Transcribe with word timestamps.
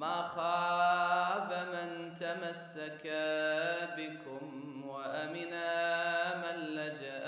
ما 0.00 0.22
خاب 0.22 1.50
من 1.74 2.14
تمسك 2.14 3.04
بكم 3.96 4.44
وأمنا 4.88 5.70
من 6.36 6.56
لجأ 6.76 7.24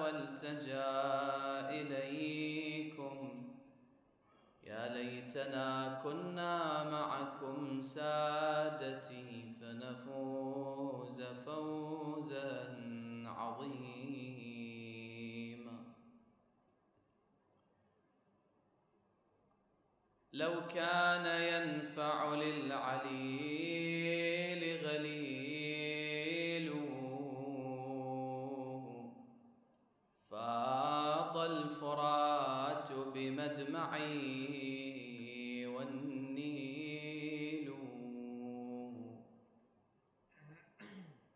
والتجأ 0.00 0.90
إليكم. 1.68 3.16
يا 4.64 4.88
ليتنا 4.88 6.00
كنا 6.04 6.84
معكم 6.84 7.82
سادتي 7.82 9.52
فنفوز 9.60 10.71
لو 20.32 20.66
كان 20.66 21.26
ينفع 21.26 22.34
للعليل 22.34 23.82
غليل. 24.86 26.72
فاض 30.30 31.36
الفرات 31.36 32.92
بمدمعي 33.14 34.06
والنيل. 35.66 36.92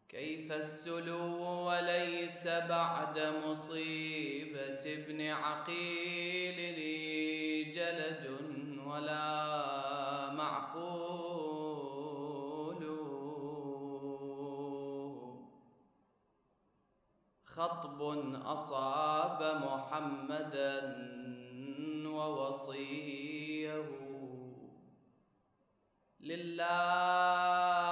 كيف 0.09 0.53
السلو 0.53 1.43
وليس 1.69 2.47
بعد 2.47 3.19
مصيبة 3.47 4.83
ابن 4.87 5.21
عقيل 5.21 6.77
ولا 9.07 10.35
معقول. 10.35 11.07
خطب 17.45 18.03
أصاب 18.47 19.43
محمدا 19.63 20.75
ووصيه. 22.07 23.85
لله 26.21 27.86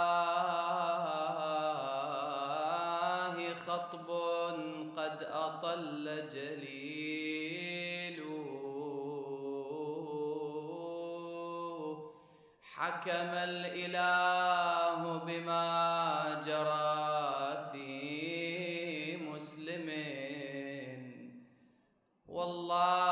حكم 12.76 13.30
الإله 13.50 15.18
بما 15.18 15.66
جرى 16.46 17.70
في 17.72 19.16
مسلم. 19.16 19.88
والله 22.28 23.03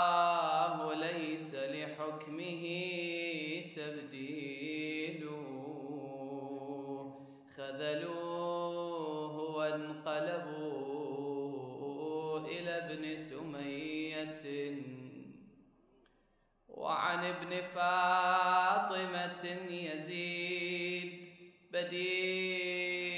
وعن 16.83 17.25
ابن 17.25 17.63
فاطمة 17.63 19.45
يزيد 19.71 21.29
بديل 21.73 23.13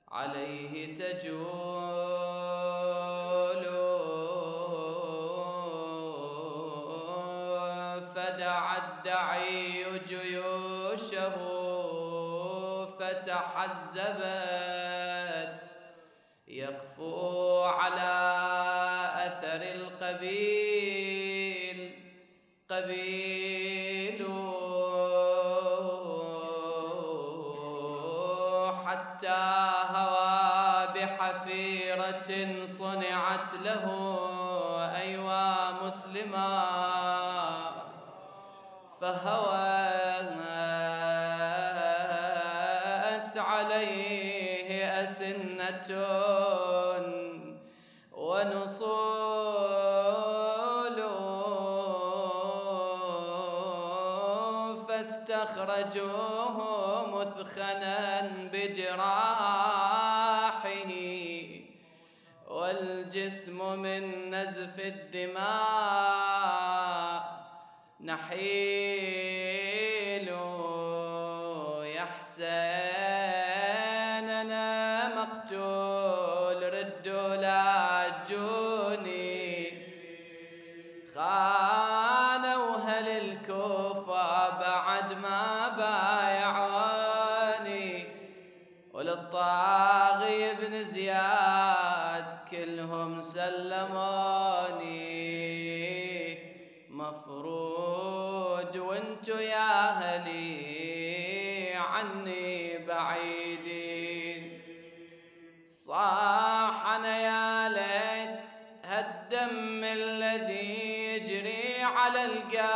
عليه 0.08 0.94
تجول 0.94 1.99
فدعا 8.14 8.76
الدعي 8.78 9.98
جيوشه 9.98 11.36
فتحزبت. 12.98 14.60
يقفو 16.48 17.49
فاستخرجوه 55.80 57.08
مثخنا 57.08 58.30
بجراحه 58.52 59.90
والجسم 62.48 63.78
من 63.78 64.30
نزف 64.30 64.78
الدماء 64.78 65.40
نحيل 68.00 69.19
على 112.10 112.24
القاع. 112.24 112.70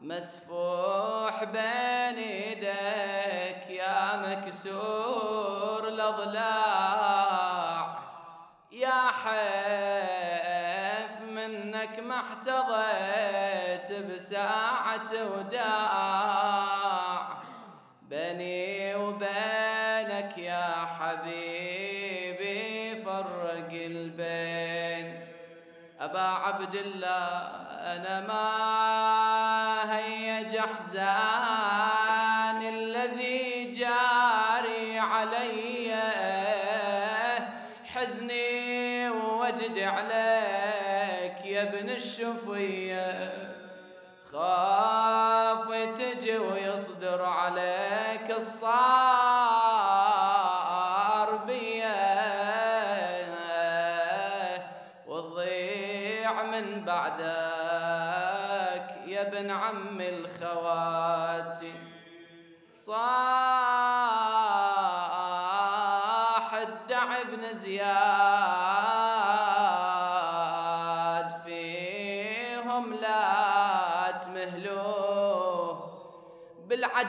مسفوح 0.00 1.44
بين 1.44 2.18
يديك 2.18 3.70
يا 3.70 4.16
مكسور 4.16 5.88
الأضلاع. 5.88 7.22
يا 8.72 9.10
حيف 9.22 9.50
منك 11.20 11.98
ما 11.98 12.20
احتضيت 12.20 13.92
بساعة 13.92 15.10
وداع. 15.12 16.41
أنا 27.96 28.20
ما 28.20 28.61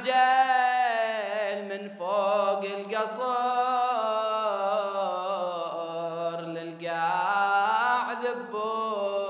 بالعجل 0.04 1.66
من 1.66 1.90
فوق 1.90 2.64
القصر 2.64 3.24
للقاع 6.42 8.12
ذبوه 8.12 9.24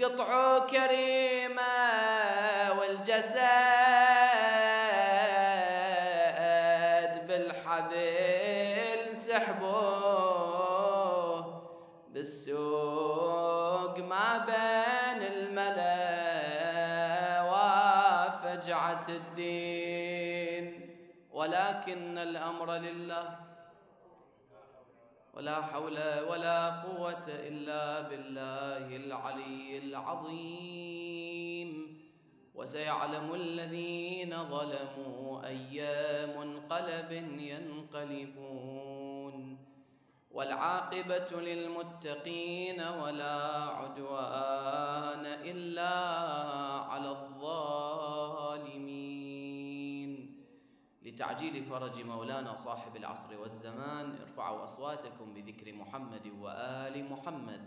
قطعوا 0.00 0.58
كريمة 0.58 1.62
والجسد 2.78 3.40
بالحبل 7.28 9.16
سحبوه 9.16 10.60
بالسوق 12.08 13.98
ما 13.98 14.38
بين 14.46 14.69
ولكن 21.90 22.18
الأمر 22.18 22.74
لله. 22.74 23.36
ولا 25.34 25.62
حول 25.62 25.98
ولا 26.30 26.70
قوة 26.86 27.26
إلا 27.28 28.00
بالله 28.00 28.96
العلي 28.96 29.78
العظيم. 29.78 31.70
وسيعلم 32.54 33.34
الذين 33.34 34.30
ظلموا 34.30 35.46
أي 35.46 35.82
منقلب 36.38 37.12
ينقلبون. 37.38 39.36
والعاقبة 40.30 41.40
للمتقين 41.40 42.80
ولا 42.80 43.38
عدوان 43.64 45.26
إلا 45.26 45.94
على 46.86 47.08
الظالمين. 47.08 47.29
لتعجيل 51.20 51.64
فرج 51.64 52.02
مولانا 52.04 52.56
صاحب 52.56 52.96
العصر 52.96 53.40
والزمان 53.40 54.14
ارفعوا 54.20 54.64
أصواتكم 54.64 55.34
بذكر 55.34 55.72
محمد 55.72 56.32
وآل 56.40 57.10
محمد. 57.12 57.60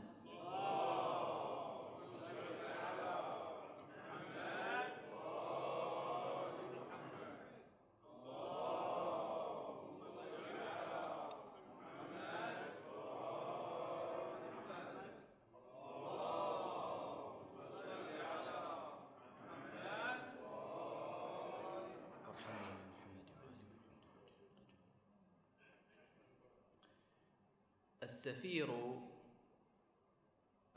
السفير 28.03 28.99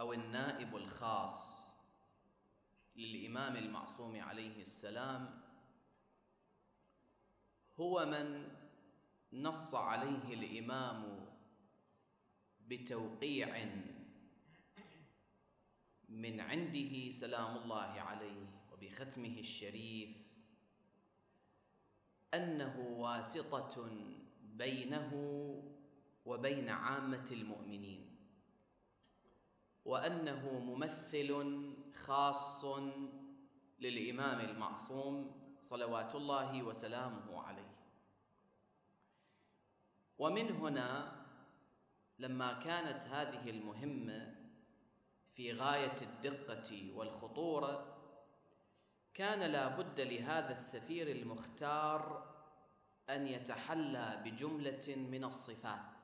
أو 0.01 0.13
النائب 0.13 0.77
الخاص 0.77 1.67
للإمام 2.97 3.57
المعصوم 3.57 4.21
عليه 4.21 4.61
السلام 4.61 5.43
هو 7.81 8.07
من 8.07 8.49
نص 9.33 9.75
عليه 9.75 10.35
الإمام 10.35 11.27
بتوقيع 12.61 13.65
من 16.09 16.41
عنده 16.41 17.11
سلام 17.11 17.57
الله 17.57 18.01
عليه 18.01 18.47
وبختمه 18.73 19.39
الشريف 19.39 20.17
أنه 22.35 22.81
واسطة 22.99 23.91
بينه 24.43 25.13
وبين 26.27 26.69
عامة 26.69 27.29
المؤمنين. 27.33 28.17
وأنه 29.85 30.59
ممثل 30.59 31.31
خاص 31.95 32.65
للإمام 33.79 34.41
المعصوم 34.41 35.43
صلوات 35.63 36.15
الله 36.15 36.63
وسلامه 36.63 37.43
عليه. 37.43 37.77
ومن 40.19 40.51
هنا 40.51 41.17
لما 42.19 42.53
كانت 42.53 43.03
هذه 43.07 43.51
المهمة 43.51 44.35
في 45.31 45.53
غاية 45.53 45.97
الدقة 46.03 46.93
والخطورة 46.95 47.97
كان 49.15 49.41
لا 49.41 49.69
بد 49.69 50.01
لهذا 50.01 50.53
السفير 50.53 51.11
المختار 51.11 52.35
أن 53.11 53.27
يتحلى 53.27 54.23
بجملة 54.25 54.97
من 54.97 55.25
الصفات. 55.25 55.96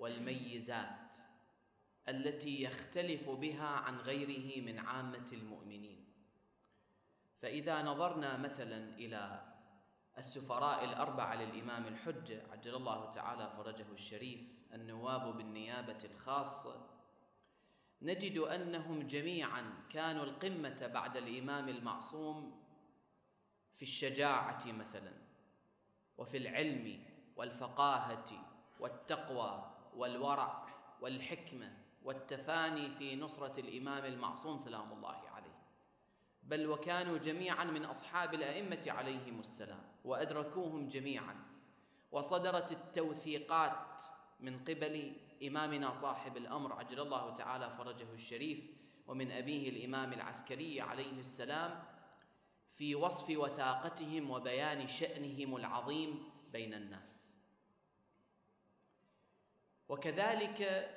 والميزات 0.00 1.16
التي 2.08 2.62
يختلف 2.62 3.30
بها 3.30 3.66
عن 3.66 3.96
غيره 3.96 4.64
من 4.64 4.78
عامة 4.78 5.26
المؤمنين. 5.32 6.04
فإذا 7.42 7.82
نظرنا 7.82 8.36
مثلا 8.36 8.94
إلى 8.94 9.50
السفراء 10.18 10.84
الأربعة 10.84 11.34
للإمام 11.34 11.86
الحجه 11.86 12.42
عجل 12.52 12.74
الله 12.74 13.10
تعالى 13.10 13.50
فرجه 13.56 13.86
الشريف 13.92 14.46
النواب 14.74 15.36
بالنيابة 15.36 15.98
الخاصه 16.04 16.86
نجد 18.02 18.38
أنهم 18.38 19.06
جميعا 19.06 19.72
كانوا 19.90 20.24
القمة 20.24 20.90
بعد 20.94 21.16
الإمام 21.16 21.68
المعصوم 21.68 22.62
في 23.74 23.82
الشجاعة 23.82 24.66
مثلا 24.66 25.12
وفي 26.18 26.36
العلم 26.36 27.04
والفقاهة 27.36 28.24
والتقوى 28.80 29.69
والورع 30.00 30.66
والحكمة 31.00 31.72
والتفاني 32.04 32.90
في 32.90 33.16
نصرة 33.16 33.60
الإمام 33.60 34.04
المعصوم 34.04 34.58
سلام 34.58 34.92
الله 34.92 35.28
عليه. 35.34 35.58
بل 36.42 36.66
وكانوا 36.66 37.18
جميعا 37.18 37.64
من 37.64 37.84
أصحاب 37.84 38.34
الأئمة 38.34 38.86
عليهم 38.86 39.40
السلام 39.40 39.82
وأدركوهم 40.04 40.88
جميعا. 40.88 41.36
وصدرت 42.12 42.72
التوثيقات 42.72 44.02
من 44.40 44.58
قبل 44.58 45.12
إمامنا 45.42 45.92
صاحب 45.92 46.36
الأمر 46.36 46.72
عجل 46.72 47.00
الله 47.00 47.34
تعالى 47.34 47.70
فرجه 47.70 48.12
الشريف 48.14 48.70
ومن 49.06 49.30
أبيه 49.30 49.68
الإمام 49.68 50.12
العسكري 50.12 50.80
عليه 50.80 51.18
السلام 51.18 51.82
في 52.70 52.94
وصف 52.94 53.38
وثاقتهم 53.38 54.30
وبيان 54.30 54.86
شأنهم 54.86 55.56
العظيم 55.56 56.24
بين 56.52 56.74
الناس. 56.74 57.39
وكذلك 59.90 60.90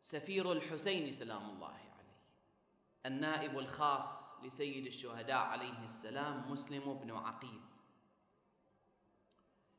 سفير 0.00 0.52
الحسين 0.52 1.12
سلام 1.12 1.50
الله 1.50 1.68
عليه 1.68 1.84
النائب 3.06 3.58
الخاص 3.58 4.34
لسيد 4.42 4.86
الشهداء 4.86 5.36
عليه 5.36 5.82
السلام 5.82 6.52
مسلم 6.52 6.94
بن 6.94 7.10
عقيل. 7.10 7.60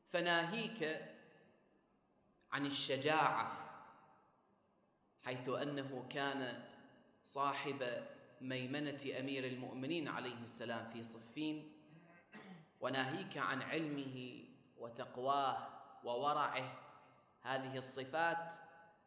فناهيك 0.08 1.10
عن 2.52 2.66
الشجاعة 2.66 3.70
حيث 5.22 5.48
أنه 5.48 6.06
كان 6.10 6.64
صاحب 7.24 8.06
ميمنة 8.40 9.04
أمير 9.20 9.46
المؤمنين 9.46 10.08
عليه 10.08 10.42
السلام 10.42 10.86
في 10.86 11.02
صفين 11.02 11.72
وناهيك 12.80 13.38
عن 13.38 13.62
علمه 13.62 14.44
وتقواه 14.78 15.68
وورعه 16.04 16.85
هذه 17.46 17.76
الصفات 17.76 18.54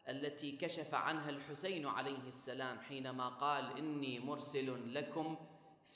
التي 0.09 0.51
كشف 0.51 0.93
عنها 0.93 1.29
الحسين 1.29 1.85
عليه 1.85 2.27
السلام 2.27 2.79
حينما 2.79 3.29
قال 3.29 3.77
إني 3.77 4.19
مرسل 4.19 4.93
لكم 4.93 5.37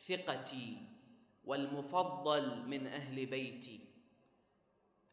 ثقتي 0.08 0.78
والمفضل 1.46 2.68
من 2.68 2.88
أهل 2.88 3.26
بيتي. 3.26 3.80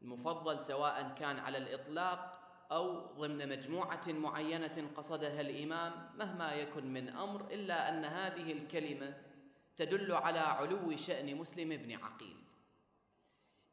المفضل 0.02 0.60
سواء 0.60 1.14
كان 1.18 1.38
على 1.38 1.58
الإطلاق 1.58 2.40
أو 2.72 3.06
ضمن 3.16 3.48
مجموعة 3.48 4.02
معينة 4.08 4.90
قصدها 4.96 5.40
الإمام 5.40 6.10
مهما 6.16 6.52
يكن 6.52 6.92
من 6.92 7.08
أمر 7.08 7.52
إلا 7.52 7.88
أن 7.88 8.04
هذه 8.04 8.52
الكلمة 8.52 9.14
تدل 9.76 10.12
على 10.12 10.38
علو 10.38 10.96
شأن 10.96 11.36
مسلم 11.36 11.68
بن 11.68 11.92
عقيل. 11.92 12.36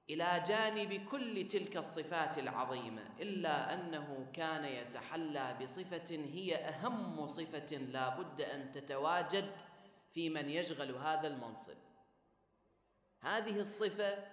إلى 0.09 0.43
جانب 0.47 0.93
كل 0.93 1.47
تلك 1.47 1.77
الصفات 1.77 2.37
العظيمة 2.37 3.01
إلا 3.19 3.73
أنه 3.73 4.27
كان 4.33 4.65
يتحلى 4.65 5.57
بصفة 5.61 6.15
هي 6.15 6.55
أهم 6.55 7.27
صفة 7.27 7.77
لا 7.77 8.09
بد 8.21 8.41
أن 8.41 8.71
تتواجد 8.71 9.51
في 10.09 10.29
من 10.29 10.49
يشغل 10.49 10.95
هذا 10.95 11.27
المنصب. 11.27 11.77
هذه 13.21 13.59
الصفة 13.59 14.25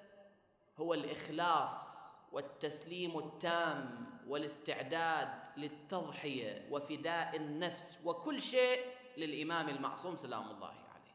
هو 0.77 0.95
الإخلاص 0.95 2.05
والتسليم 2.33 3.19
التام 3.19 4.07
والاستعداد 4.27 5.29
للتضحية 5.57 6.69
وفداء 6.71 7.37
النفس 7.37 7.99
وكل 8.05 8.41
شيء 8.41 8.81
للإمام 9.17 9.69
المعصوم 9.69 10.17
سلام 10.17 10.51
الله 10.51 10.69
عليه. 10.69 11.15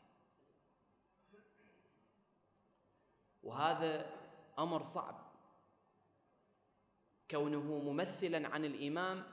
وهذا 3.44 4.19
أمر 4.60 4.84
صعب. 4.84 5.30
كونه 7.32 7.80
ممثلا 7.80 8.48
عن 8.48 8.66
الإمام 8.66 9.24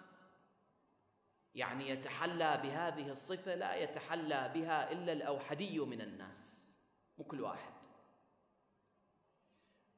يعني 1.55 1.89
يتحلى 1.89 2.61
بهذه 2.63 3.11
الصفة 3.11 3.55
لا 3.55 3.75
يتحلى 3.75 4.51
بها 4.55 4.93
إلا 4.93 5.13
الأوحدي 5.13 5.81
من 5.81 6.01
الناس 6.01 6.75
مو 7.19 7.25
كل 7.25 7.41
واحد. 7.41 7.73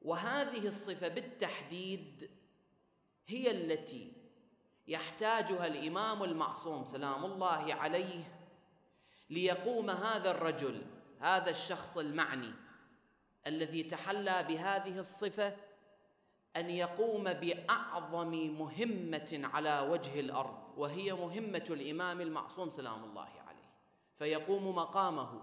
وهذه 0.01 0.67
الصفة 0.67 1.07
بالتحديد 1.07 2.31
هي 3.27 3.51
التي 3.51 4.13
يحتاجها 4.87 5.67
الإمام 5.67 6.23
المعصوم 6.23 6.85
سلام 6.85 7.25
الله 7.25 7.73
عليه 7.73 8.39
ليقوم 9.29 9.89
هذا 9.89 10.31
الرجل 10.31 10.85
هذا 11.19 11.49
الشخص 11.49 11.97
المعني. 11.97 12.53
الذي 13.49 13.83
تحلى 13.83 14.43
بهذه 14.43 14.99
الصفة 14.99 15.55
أن 16.55 16.69
يقوم 16.69 17.33
بأعظم 17.33 18.31
مهمة 18.59 19.41
على 19.53 19.87
وجه 19.91 20.19
الأرض 20.19 20.57
وهي 20.77 21.13
مهمة 21.13 21.65
الإمام 21.69 22.21
المعصوم 22.21 22.69
سلام 22.69 23.03
الله 23.03 23.29
عليه. 23.47 23.69
فيقوم 24.15 24.75
مقامه 24.75 25.41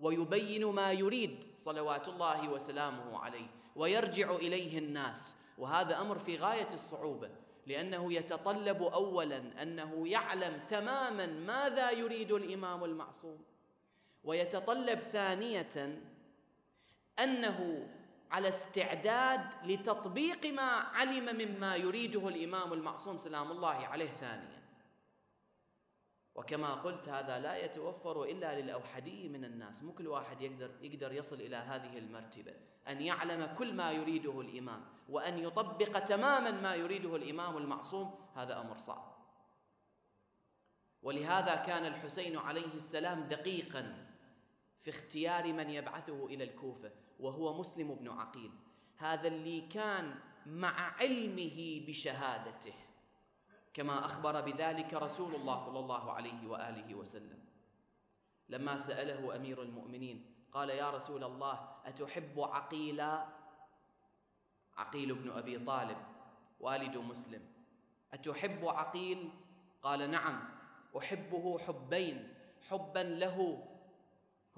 ويبين 0.00 0.64
ما 0.64 0.92
يريد 0.92 1.44
صلوات 1.56 2.08
الله 2.08 2.48
وسلامه 2.48 3.18
عليه 3.18 3.46
ويرجع 3.76 4.30
إليه 4.30 4.78
الناس. 4.78 5.36
وهذا 5.58 6.00
أمر 6.00 6.18
في 6.18 6.36
غاية 6.36 6.68
الصعوبة 6.72 7.30
لأنه 7.66 8.12
يتطلب 8.12 8.82
اولا 8.82 9.62
أنه 9.62 10.08
يعلم 10.08 10.60
تماما 10.66 11.26
ماذا 11.26 11.90
يريد 11.90 12.32
الإمام 12.32 12.84
المعصوم 12.84 13.38
ويتطلب 14.24 15.00
ثانية 15.00 16.00
أنه 17.18 17.88
على 18.30 18.48
استعداد 18.48 19.40
لتطبيق 19.64 20.46
ما 20.46 20.70
علم 20.70 21.36
مما 21.36 21.76
يريده 21.76 22.28
الإمام 22.28 22.72
المعصوم 22.72 23.18
سلام 23.18 23.50
الله 23.50 23.86
عليه 23.86 24.10
ثانيا. 24.10 24.62
وكما 26.34 26.74
قلت 26.74 27.08
هذا 27.08 27.38
لا 27.38 27.56
يتوفر 27.56 28.24
إلا 28.24 28.60
للأوحدي 28.60 29.28
من 29.28 29.44
الناس. 29.44 29.82
مو 29.82 29.92
كل 29.92 30.08
واحد 30.08 30.40
يقدر 30.40 30.70
يقدر 30.80 31.12
يصل 31.12 31.40
إلى 31.40 31.56
هذه 31.56 31.98
المرتبة. 31.98 32.54
أن 32.88 33.00
يعلم 33.00 33.54
كل 33.54 33.74
ما 33.74 33.92
يريده 33.92 34.40
الإمام 34.40 34.84
وأن 35.08 35.38
يطبق 35.38 35.98
تماما 35.98 36.50
ما 36.50 36.74
يريده 36.74 37.16
الإمام 37.16 37.56
المعصوم 37.56 38.28
هذا 38.34 38.60
أمر 38.60 38.78
صعب. 38.78 39.16
ولهذا 41.02 41.54
كان 41.54 41.86
الحسين 41.86 42.36
عليه 42.36 42.74
السلام 42.74 43.20
دقيقا 43.20 44.06
في 44.78 44.90
اختيار 44.90 45.52
من 45.52 45.70
يبعثه 45.70 46.26
إلى 46.26 46.44
الكوفة. 46.44 46.90
وهو 47.20 47.58
مسلم 47.58 47.94
بن 47.94 48.08
عقيل. 48.08 48.52
هذا 48.96 49.28
اللي 49.28 49.60
كان 49.60 50.14
مع 50.46 50.96
علمه 50.96 51.86
بشهادته 51.88 52.74
كما 53.74 54.04
أخبر 54.04 54.40
بذلك 54.40 54.94
رسول 54.94 55.34
الله 55.34 55.58
صلى 55.58 55.78
الله 55.78 56.12
عليه 56.12 56.46
وآله 56.48 56.94
وسلم. 56.94 57.38
لما 58.48 58.78
سأله 58.78 59.36
أمير 59.36 59.62
المؤمنين 59.62 60.34
قال 60.52 60.70
يا 60.70 60.90
رسول 60.90 61.24
الله 61.24 61.68
أتحب 61.84 62.40
عقيلا 62.40 63.26
عقيل 64.76 65.14
بن 65.14 65.30
أبي 65.30 65.58
طالب 65.58 65.98
والد 66.60 66.96
مسلم. 66.96 67.42
أتحب 68.12 68.64
عقيل؟ 68.64 69.30
قال 69.82 70.10
نعم 70.10 70.48
أحبه 70.98 71.58
حبين 71.58 72.34
حبا 72.68 72.98
له 72.98 73.68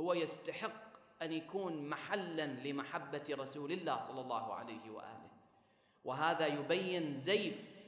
هو 0.01 0.13
يستحق 0.13 0.88
أن 1.23 1.33
يكون 1.33 1.89
محلا 1.89 2.47
لمحبة 2.47 3.25
رسول 3.31 3.73
الله 3.73 4.01
صلى 4.01 4.21
الله 4.21 4.55
عليه 4.55 4.91
وآله. 4.91 5.31
وهذا 6.05 6.47
يبين 6.47 7.15
زيف 7.15 7.79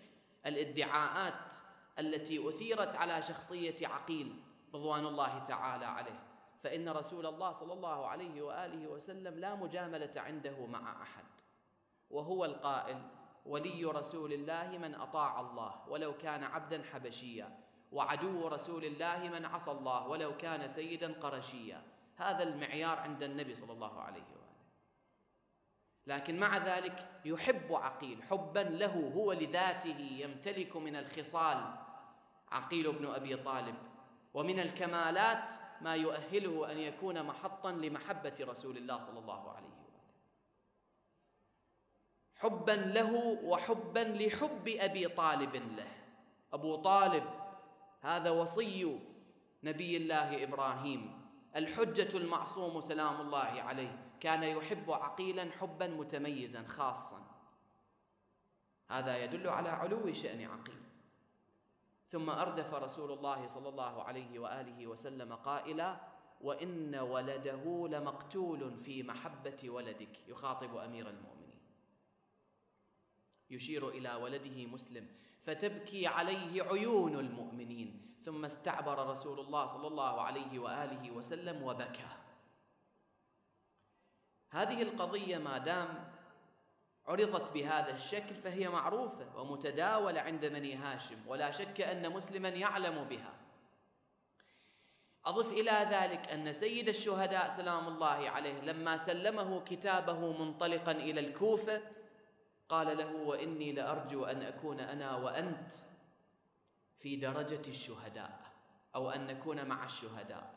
الادعاءات 0.47 1.55
التي 1.99 2.49
أثيرت 2.49 2.97
على 2.97 3.23
شخصية 3.23 3.77
عقيل 3.83 4.43
رضوان 4.75 5.07
الله 5.07 5.39
تعالى 5.39 5.85
عليه. 5.85 6.23
فإن 6.59 6.89
رسول 6.89 7.27
الله 7.27 7.53
صلى 7.53 7.73
الله 7.73 8.07
عليه 8.07 8.43
وآله 8.43 8.89
وسلم 8.89 9.39
لا 9.39 9.55
مجاملة 9.55 10.13
عنده 10.17 10.67
مع 10.67 11.03
أحد. 11.03 11.25
وهو 12.11 12.45
القائل 12.45 13.03
ولي 13.47 13.85
رسول 13.85 14.33
الله 14.33 14.79
من 14.79 14.95
أطاع 14.95 15.41
الله 15.41 15.89
ولو 15.89 16.17
كان 16.17 16.45
عبدا 16.45 16.83
حبشيا 16.83 17.59
وعدو 17.93 18.49
رسول 18.49 18.85
الله 18.85 19.29
من 19.29 19.45
عصى 19.45 19.71
الله 19.71 20.09
ولو 20.09 20.37
كان 20.37 20.69
سيدا 20.69 21.13
قرشيا. 21.21 21.83
هذا 22.21 22.43
المعيار 22.43 22.99
عند 22.99 23.23
النبي 23.23 23.55
صلى 23.55 23.73
الله 23.73 24.01
عليه 24.01 24.23
وآله. 24.23 24.41
لكن 26.07 26.39
مع 26.39 26.57
ذلك 26.57 27.21
يحب 27.25 27.73
عقيل 27.73 28.23
حبا 28.23 28.61
له 28.61 29.13
هو 29.17 29.33
لذاته 29.33 29.99
يمتلك 29.99 30.77
من 30.77 30.97
الخصال 30.97 31.75
عقيل 32.49 32.93
بن 32.93 33.07
أبي 33.07 33.37
طالب. 33.37 33.75
ومن 34.35 34.61
الكمالات 34.61 35.53
ما 35.81 35.95
يؤهله 35.95 36.73
أن 36.73 36.79
يكون 36.79 37.23
محطا 37.23 37.73
لمحبة 37.73 38.35
رسول 38.41 38.77
الله 38.77 38.99
صلى 38.99 39.19
الله 39.19 39.51
عليه 39.51 39.69
وآله. 39.69 40.01
حبا 42.37 42.73
له 42.73 43.39
وحبا 43.45 44.01
لحب 44.01 44.69
أبي 44.69 45.09
طالب 45.09 45.57
له. 45.57 45.93
أبو 46.53 46.77
طالب 46.77 47.25
هذا 48.01 48.31
وصي 48.31 48.99
نبي 49.65 49.97
الله 49.97 50.45
إبراهيم. 50.45 51.20
الحجة 51.57 52.17
المعصوم 52.17 52.81
سلام 52.81 53.21
الله 53.21 53.63
عليه 53.63 53.99
كان 54.21 54.43
يحب 54.43 54.91
عقيلا 54.91 55.51
حبا 55.51 55.87
متميزا 55.87 56.63
خاصا. 56.63 57.27
هذا 58.91 59.25
يدل 59.25 59.49
على 59.49 59.69
علو 59.69 60.13
شأن 60.13 60.45
عقيل. 60.45 60.83
ثم 62.09 62.31
أردف 62.31 62.75
رسول 62.75 63.13
الله 63.13 63.47
صلى 63.47 63.69
الله 63.69 64.03
عليه 64.03 64.39
وآله 64.39 64.87
وسلم 64.87 65.33
قائلا 65.33 66.01
وإن 66.41 66.95
ولده 66.95 67.89
لمقتول 67.89 68.77
في 68.77 69.03
محبة 69.03 69.71
ولدك. 69.71 70.29
يخاطب 70.29 70.77
أمير 70.77 71.09
المؤمنين. 71.09 71.61
يشير 73.51 73.89
إلى 73.89 74.15
ولده 74.15 74.67
مسلم 74.67 75.09
فتبكي 75.51 76.07
عليه 76.07 76.63
عيون 76.63 77.19
المؤمنين. 77.19 78.17
ثم 78.23 78.45
استعبر 78.45 79.11
رسول 79.11 79.41
الله 79.41 79.67
صلى 79.67 79.87
الله 79.87 80.21
عليه 80.21 80.59
وآله 80.59 81.11
وسلم 81.11 81.63
وبكى. 81.63 82.09
هذه 84.51 84.83
القضية 84.83 85.39
ما 85.39 85.59
دام 85.59 86.13
عرضت 87.07 87.53
بهذا 87.53 87.95
الشكل 87.95 88.35
فهي 88.35 88.69
معروفة 88.69 89.41
ومتداولة 89.41 90.21
عند 90.21 90.47
بني 90.47 90.75
هاشم 90.75 91.17
ولا 91.27 91.51
شك 91.51 91.81
أن 91.81 92.13
مسلما 92.13 92.49
يعلم 92.49 93.05
بها. 93.05 93.33
أضف 95.25 95.53
إلى 95.53 95.89
ذلك 95.91 96.29
أن 96.29 96.53
سيد 96.53 96.89
الشهداء 96.89 97.49
سلام 97.49 97.89
الله 97.89 98.31
عليه 98.31 98.61
لما 98.61 98.97
سلمه 98.97 99.61
كتابه 99.61 100.45
منطلقا 100.45 100.93
إلى 100.93 101.21
الكوفة 101.21 101.83
قال 102.71 102.99
له 102.99 103.15
وإني 103.15 103.73
لأرجو 103.73 104.25
أن 104.25 104.43
أكون 104.43 104.81
أنا 104.81 105.17
وأنت 105.17 105.73
في 106.97 107.17
درجة 107.17 107.69
الشهداء 107.69 108.41
أو 108.95 109.11
أن 109.11 109.27
نكون 109.27 109.69
مع 109.69 109.85
الشهداء. 109.85 110.55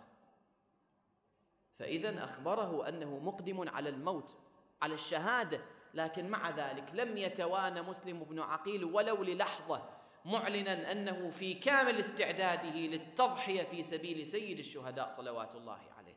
فإذا 1.73 2.23
أخبره 2.23 2.89
أنه 2.89 3.19
مقدم 3.19 3.69
على 3.69 3.89
الموت 3.89 4.37
على 4.81 4.93
الشهادة 4.93 5.61
لكن 5.93 6.29
مع 6.29 6.49
ذلك 6.49 6.91
لم 6.93 7.17
يتوانى 7.17 7.81
مسلم 7.81 8.23
بن 8.23 8.39
عقيل 8.39 8.83
ولو 8.83 9.23
للحظة 9.23 9.89
معلنا 10.25 10.91
أنه 10.91 11.29
في 11.29 11.53
كامل 11.53 11.95
استعداده 11.95 12.75
للتضحية 12.75 13.63
في 13.63 13.83
سبيل 13.83 14.25
سيد 14.25 14.59
الشهداء 14.59 15.09
صلوات 15.09 15.55
الله 15.55 15.79
عليه. 15.97 16.15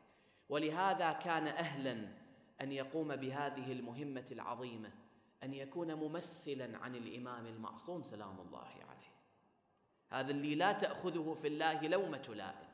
ولهذا 0.49 1.11
كان 1.11 1.47
أهلا 1.47 2.07
أن 2.61 2.71
يقوم 2.71 3.15
بهذه 3.15 3.71
المهمة 3.71 4.25
العظيمة. 4.31 5.06
أن 5.43 5.53
يكون 5.53 5.93
ممثلا 5.93 6.77
عن 6.77 6.95
الإمام 6.95 7.45
المعصوم 7.45 8.03
سلام 8.03 8.39
الله 8.39 8.67
عليه. 8.89 9.13
هذا 10.09 10.31
اللي 10.31 10.55
لا 10.55 10.71
تأخذه 10.71 11.33
في 11.41 11.47
الله 11.47 11.87
لومة 11.87 12.33
لائم. 12.35 12.67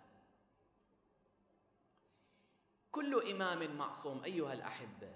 كل 2.92 3.32
إمام 3.32 3.78
معصوم 3.78 4.24
أيها 4.24 4.54
الأحبة 4.54 5.16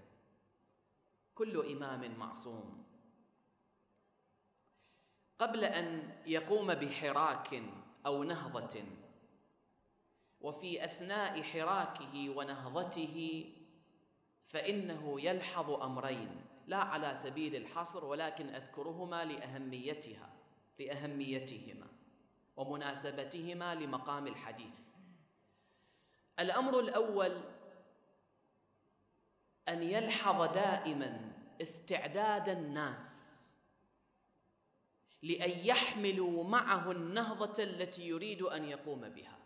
كل 1.36 1.72
إمام 1.72 2.20
معصوم. 2.20 2.84
قبل 5.40 5.64
أن 5.64 6.18
يقوم 6.26 6.74
بحراك 6.74 7.64
أو 8.06 8.24
نهضة 8.24 8.84
وفي 10.42 10.86
أثناء 10.86 11.42
حراكه 11.42 12.30
ونهضته 12.30 13.46
فإنه 14.46 15.22
يلحظ 15.22 15.70
أمرين. 15.70 16.47
لا 16.68 16.78
على 16.78 17.16
سبيل 17.16 17.56
الحصر 17.56 18.06
ولكن 18.06 18.50
أذكرهما 18.50 19.26
لأهميتها 19.26 20.30
لأهميتهما 20.80 21.88
ومناسبتهما 22.58 23.76
لمقام 23.76 24.28
الحديث. 24.28 24.80
الأمر 26.40 26.80
الأول 26.80 27.42
أن 29.70 29.84
يلحظ 29.84 30.54
دائما 30.54 31.32
استعداد 31.62 32.50
الناس 32.50 33.28
لأن 35.22 35.50
يحملوا 35.50 36.44
معه 36.44 36.92
النهضة 36.92 37.64
التي 37.64 38.08
يريد 38.08 38.42
أن 38.42 38.64
يقوم 38.64 39.10
بها. 39.10 39.38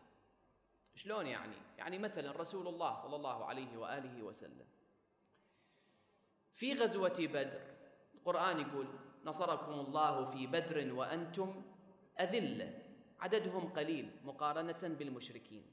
شلون 0.95 1.27
يعني؟ 1.27 1.55
يعني 1.77 1.99
مثلا 1.99 2.31
رسول 2.31 2.67
الله 2.67 2.95
صلى 2.95 3.15
الله 3.15 3.45
عليه 3.45 3.77
وآله 3.77 4.23
وسلم. 4.23 4.65
في 6.61 6.73
غزوة 6.73 7.15
بدر. 7.19 7.61
القرآن 8.15 8.59
يقول 8.59 8.87
نصركم 9.25 9.71
الله 9.71 10.25
في 10.25 10.47
بدر 10.47 10.93
وأنتم 10.93 11.61
أذلة. 12.19 12.79
عددهم 13.19 13.69
قليل 13.69 14.11
مقارنة 14.23 14.81
بالمشركين. 14.83 15.65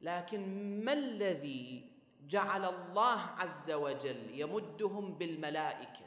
لكن 0.00 0.40
ما 0.84 0.92
الذي 0.92 1.90
جعل 2.20 2.64
الله 2.64 3.20
عز 3.20 3.70
وجل 3.70 4.40
يمدهم 4.40 5.14
بالملائكة؟ 5.18 6.06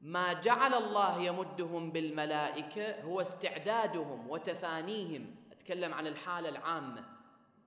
ما 0.00 0.32
جعل 0.32 0.74
الله 0.74 1.20
يمدهم 1.20 1.92
بالملائكة 1.92 3.02
هو 3.02 3.20
استعدادهم 3.20 4.30
وتفانيهم. 4.30 5.36
أتكلم 5.52 5.94
عن 5.94 6.06
الحالة 6.06 6.48
العامة. 6.48 7.04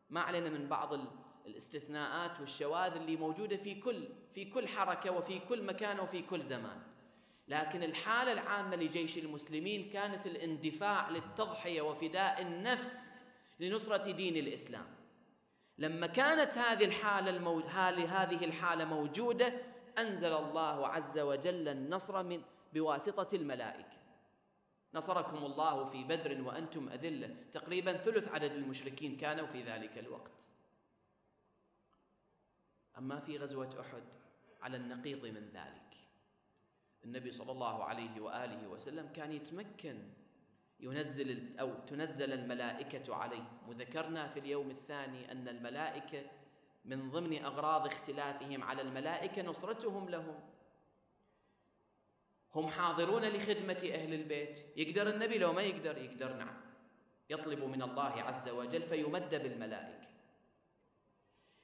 ما 0.10 0.22
علينا 0.22 0.50
من 0.50 0.68
بعض 0.68 0.94
الاستثناءات 1.46 2.40
والشواذ 2.40 2.96
اللي 2.96 3.16
موجودة 3.16 3.56
في 3.56 3.76
كل 3.76 4.08
في 4.32 4.46
كل 4.46 4.68
حركة 4.68 5.12
وفي 5.12 5.40
كل 5.40 5.64
مكان 5.64 6.00
وفي 6.00 6.22
كل 6.22 6.42
زمان. 6.42 6.82
لكن 7.48 7.84
الحالة 7.84 8.32
العامة 8.32 8.76
لجيش 8.76 9.18
المسلمين 9.18 9.90
كانت 9.90 10.28
الاندفاع 10.28 11.10
للتضحية 11.10 11.82
وفداء 11.82 12.42
النفس 12.42 13.22
لنصرة 13.60 14.12
دين 14.12 14.38
الإسلام. 14.38 14.86
لما 15.78 16.08
كانت 16.08 16.58
هذه 16.58 16.86
الحالة 16.86 17.30
المو... 17.30 17.60
هذه 17.60 18.46
الحالة 18.46 18.86
موجودة 18.86 19.54
أنزل 19.98 20.34
الله 20.34 20.88
عز 20.88 21.20
وجل 21.20 21.68
النصر 21.68 22.24
من 22.24 22.42
بواسطة 22.74 23.36
الملائكة. 23.36 24.02
نصركم 24.94 25.38
الله 25.38 25.86
في 25.86 26.04
بدر 26.04 26.42
وأنتم 26.42 26.90
أذلة. 26.90 27.36
تقريبا 27.52 27.94
ثلث 27.94 28.28
عدد 28.28 28.52
المشركين 28.52 29.18
كانوا 29.18 29.48
في 29.48 29.64
ذلك 29.64 29.98
الوقت. 29.98 30.32
أما 32.98 33.20
في 33.20 33.38
غزوة 33.38 33.70
أحد 33.80 34.04
على 34.62 34.78
النقيض 34.78 35.26
من 35.26 35.50
ذلك. 35.54 35.82
النبي 37.04 37.32
صلى 37.32 37.52
الله 37.52 37.84
عليه 37.84 38.22
وآله 38.22 38.68
وسلم 38.68 39.10
كان 39.16 39.32
يتمكن 39.32 40.00
ينزل 40.80 41.58
أو 41.60 41.74
تنزل 41.74 42.34
الملائكة 42.34 43.16
عليه. 43.16 43.44
وذكرنا 43.68 44.28
في 44.28 44.40
اليوم 44.40 44.70
الثاني 44.70 45.32
أن 45.32 45.48
الملائكة 45.48 46.24
من 46.86 47.12
ضمن 47.12 47.46
أغراض 47.46 47.86
اختلافهم 47.86 48.64
على 48.64 48.82
الملائكة 48.82 49.42
نصرتهم 49.42 50.10
لهم. 50.10 50.40
هم 52.56 52.68
حاضرون 52.68 53.26
لخدمة 53.26 53.90
أهل 53.94 54.14
البيت. 54.14 54.66
يقدر 54.78 55.10
النبي 55.10 55.38
لو 55.38 55.54
ما 55.54 55.62
يقدر؟ 55.62 55.98
يقدر 55.98 56.34
نعم. 56.34 56.62
يطلب 57.30 57.64
من 57.64 57.82
الله 57.82 58.22
عز 58.22 58.50
وجل 58.50 58.82
فيمد 58.82 59.30
بالملائكة. 59.30 60.08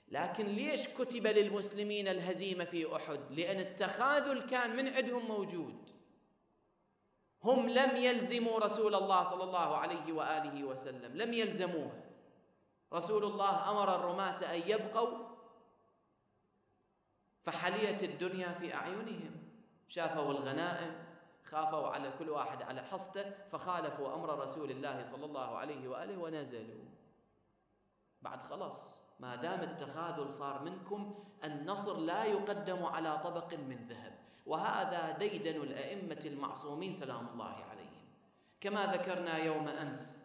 لكن 0.08 0.46
ليش 0.46 0.88
كتب 0.88 1.28
للمسلمين 1.28 2.08
الهزيمة 2.08 2.63
في 2.63 2.96
أحد؟ 2.96 3.20
لأن 3.32 3.60
التخاذل 3.60 4.41
كان 4.41 4.76
من 4.76 4.88
عندهم 4.88 5.28
موجود. 5.28 5.89
هم 7.43 7.70
لم 7.70 7.96
يلزموا 7.96 8.60
رسول 8.60 8.96
الله 8.96 9.24
صلى 9.24 9.43
الله 9.43 9.78
عليه 9.78 10.13
وآله 10.13 10.63
وسلم 10.63 11.17
لم 11.17 11.34
يلزموه. 11.34 11.91
رسول 12.93 13.24
الله 13.24 13.72
أمر 13.72 13.96
الرماة 13.96 14.54
أن 14.54 14.70
يبقوا 14.70 15.28
فحليت 17.41 18.04
الدنيا 18.04 18.54
في 18.54 18.74
أعينهم. 18.74 19.32
شافوا 19.88 20.32
الغنائم 20.32 20.96
خافوا 21.43 21.88
على 21.88 22.13
كل 22.20 22.30
واحد 22.30 22.62
على 22.62 22.84
حصته 22.84 23.32
فخالفوا 23.50 24.13
أمر 24.13 24.39
رسول 24.39 24.72
الله 24.72 25.04
صلى 25.04 25.26
الله 25.26 25.58
عليه 25.58 25.88
وآله 25.88 26.17
ونزلوا. 26.17 26.86
بعد 28.22 28.41
خلاص. 28.41 29.07
ما 29.19 29.36
دام 29.36 29.62
التخاذل 29.62 30.32
صار 30.32 30.63
منكم 30.63 31.23
النصر 31.43 31.97
لا 31.97 32.23
يقدم 32.23 32.86
على 32.86 33.17
طبق 33.23 33.53
من 33.53 33.88
ذهب. 33.89 34.17
وهذا 34.45 35.17
ديدن 35.17 35.62
الأئمة 35.62 36.21
المعصومين 36.25 36.93
سلام 36.93 37.27
الله 37.34 37.56
عليهم. 37.69 38.06
كما 38.62 38.86
ذكرنا 38.86 39.38
يوم 39.38 39.67
أمس 39.67 40.23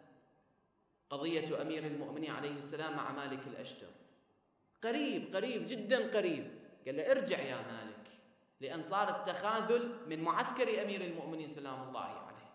قضية 1.10 1.62
أمير 1.62 1.86
المؤمنين 1.86 2.30
عليه 2.30 2.56
السلام 2.56 2.96
مع 2.96 3.12
مالك 3.12 3.46
الأشتر. 3.46 3.86
قريب 4.82 5.36
قريب 5.36 5.64
جدا 5.66 6.16
قريب. 6.16 6.50
قال 6.86 6.96
له 6.96 7.10
ارجع 7.10 7.38
يا 7.38 7.56
مالك 7.56 8.08
لأن 8.60 8.82
صار 8.82 9.08
التخاذل 9.08 10.08
من 10.08 10.22
معسكر 10.22 10.82
أمير 10.82 11.00
المؤمنين 11.00 11.48
سلام 11.48 11.88
الله 11.88 12.00
عليه. 12.00 12.50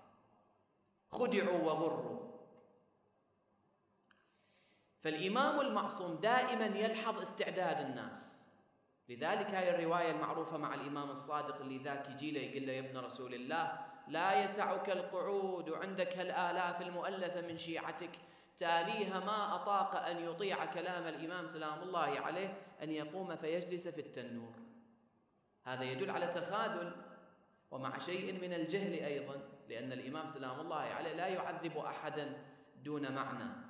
خدعوا 1.12 1.60
وغروا. 1.60 2.37
فالإمام 5.08 5.60
المعصوم 5.62 6.16
دائما 6.16 6.66
يلحظ 6.66 7.22
استعداد 7.22 7.80
الناس. 7.80 8.48
لذلك 9.10 9.46
هاي 9.46 9.76
الرواية 9.76 10.12
المعروفة 10.12 10.58
مع 10.58 10.74
الإمام 10.74 11.12
الصادق 11.12 11.62
اللي 11.62 11.78
ذاك 11.78 12.10
يجي 12.10 12.32
له 12.32 12.40
يقول 12.40 12.68
له 12.68 12.74
يا 12.74 12.80
ابن 12.80 12.98
رسول 12.98 13.34
الله 13.34 13.80
لا 14.08 14.44
يسعك 14.44 14.90
القعود 14.90 15.70
وعندك 15.70 16.18
هالآلاف 16.18 16.82
المؤلفة 16.82 17.42
من 17.42 17.58
شيعتك. 17.58 18.10
تاليها 18.58 19.20
ما 19.20 19.56
أطاق 19.56 19.96
أن 19.96 20.18
يطيع 20.18 20.66
كلام 20.66 21.08
الإمام 21.08 21.48
سلام 21.48 21.84
الله 21.84 22.20
عليه 22.20 22.58
أن 22.84 22.90
يقوم 22.90 23.36
فيجلس 23.36 23.88
في 23.88 24.02
التنور. 24.02 24.54
هذا 25.64 25.84
يدل 25.84 26.12
على 26.12 26.28
تخاذل 26.28 26.92
ومع 27.72 27.98
شيء 27.98 28.34
من 28.42 28.54
الجهل 28.54 28.94
أيضا 28.94 29.36
لأن 29.70 29.92
الإمام 29.92 30.28
سلام 30.28 30.60
الله 30.60 30.76
عليه 30.76 31.14
لا 31.14 31.28
يعذب 31.28 31.78
أحدا 31.78 32.44
دون 32.84 33.12
معنى. 33.12 33.67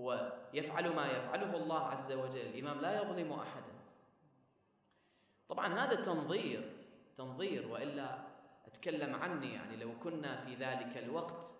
هو 0.00 0.32
يفعل 0.54 0.94
ما 0.94 1.06
يفعله 1.06 1.56
الله 1.56 1.86
عز 1.86 2.12
وجل. 2.12 2.40
الإمام 2.40 2.80
لا 2.80 3.02
يظلم 3.02 3.32
أحدا. 3.32 3.72
طبعا 5.48 5.74
هذا 5.74 5.94
تنظير 5.94 6.76
تنظير 7.16 7.68
وإلا 7.68 8.18
أتكلم 8.66 9.14
عني 9.14 9.54
يعني 9.54 9.76
لو 9.76 9.98
كنا 9.98 10.36
في 10.36 10.54
ذلك 10.54 10.98
الوقت. 10.98 11.54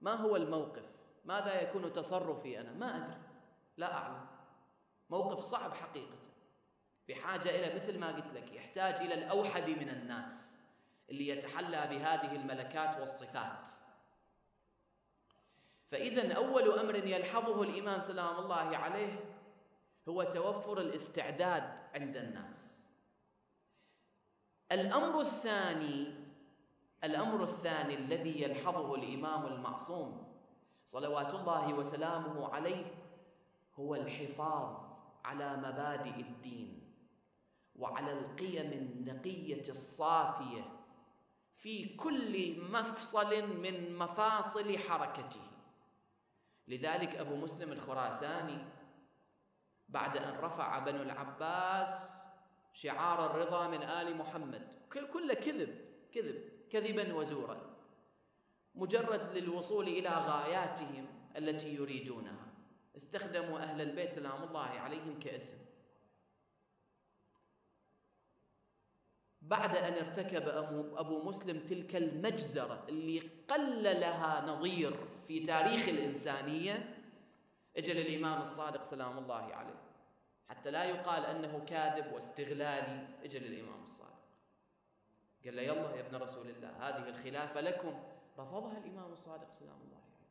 ما 0.00 0.14
هو 0.14 0.36
الموقف؟ 0.36 0.96
ماذا 1.24 1.62
يكون 1.62 1.92
تصرفي 1.92 2.60
أنا؟ 2.60 2.72
ما 2.72 2.96
أدري. 2.96 3.20
لا 3.76 3.94
أعلم. 3.94 4.26
موقف 5.10 5.38
صعب 5.38 5.74
حقيقة. 5.74 6.18
بحاجة 7.08 7.48
إلى 7.48 7.74
مثل 7.74 7.98
ما 7.98 8.16
قلت 8.16 8.34
لك 8.34 8.52
يحتاج 8.52 8.94
إلى 8.94 9.14
الأوحد 9.14 9.68
من 9.68 9.88
الناس 9.88 10.60
اللي 11.10 11.28
يتحلى 11.28 11.86
بهذه 11.86 12.36
الملكات 12.36 13.00
والصفات. 13.00 13.70
فإذا 15.86 16.32
أول 16.32 16.78
أمر 16.78 16.94
يلحظه 16.94 17.62
الإمام 17.62 18.00
سلام 18.00 18.38
الله 18.38 18.76
عليه 18.76 19.36
هو 20.08 20.22
توفر 20.22 20.80
الاستعداد 20.80 21.78
عند 21.94 22.16
الناس. 22.16 22.88
الأمر 24.72 25.20
الثاني 25.20 26.26
الأمر 27.04 27.42
الثاني 27.42 27.94
الذي 27.94 28.42
يلحظه 28.42 28.94
الإمام 28.94 29.46
المعصوم 29.46 30.26
صلوات 30.84 31.34
الله 31.34 31.74
وسلامه 31.74 32.54
عليه 32.54 32.94
هو 33.78 33.94
الحفاظ 33.94 34.76
على 35.24 35.56
مبادئ 35.56 36.20
الدين 36.20 36.92
وعلى 37.76 38.12
القيم 38.12 38.72
النقية 38.72 39.62
الصافية 39.68 40.72
في 41.54 41.96
كل 41.96 42.60
مفصل 42.60 43.60
من 43.60 43.98
مفاصل 43.98 44.78
حركته. 44.78 45.40
لذلك 46.68 47.14
أبو 47.16 47.36
مسلم 47.36 47.72
الخراساني 47.72 48.58
بعد 49.88 50.16
أن 50.16 50.38
رفع 50.38 50.78
بنو 50.78 51.02
العباس 51.02 52.26
شعار 52.72 53.26
الرضا 53.26 53.68
من 53.68 53.82
آل 53.82 54.16
محمد. 54.16 54.72
كله 55.12 55.34
كذب 55.34 55.84
كذب 56.12 56.48
كذبا 56.70 57.14
وزورا 57.14 57.76
مجرد 58.74 59.38
للوصول 59.38 59.88
إلى 59.88 60.08
غاياتهم 60.08 61.06
التي 61.36 61.74
يريدونها. 61.74 62.46
استخدموا 62.96 63.58
أهل 63.58 63.80
البيت 63.80 64.10
سلام 64.10 64.42
الله 64.42 64.68
عليهم 64.68 65.18
كاسم. 65.18 65.65
بعد 69.46 69.76
أن 69.76 69.92
ارتكب 69.92 70.48
أبو 70.96 71.22
مسلم 71.22 71.58
تلك 71.58 71.96
المجزرة 71.96 72.84
اللي 72.88 73.20
قل 73.48 73.82
لها 73.84 74.46
نظير 74.46 74.96
في 75.26 75.40
تاريخ 75.40 75.88
الإنسانية 75.88 76.96
أجل 77.76 77.98
الإمام 77.98 78.42
الصادق 78.42 78.82
سلام 78.82 79.18
الله 79.18 79.54
عليه. 79.54 79.82
حتى 80.48 80.70
لا 80.70 80.84
يقال 80.84 81.24
أنه 81.24 81.64
كاذب 81.66 82.12
واستغلالي 82.12 83.08
أجل 83.24 83.44
الإمام 83.44 83.82
الصادق. 83.82 84.16
قال 85.44 85.56
له 85.56 85.62
يلا 85.62 85.96
يا 85.96 86.00
ابن 86.00 86.16
رسول 86.16 86.48
الله 86.50 86.68
هذه 86.68 87.08
الخلافة 87.08 87.60
لكم. 87.60 88.02
رفضها 88.38 88.78
الإمام 88.78 89.12
الصادق 89.12 89.52
سلام 89.52 89.80
الله 89.84 89.96
عليه. 89.96 90.26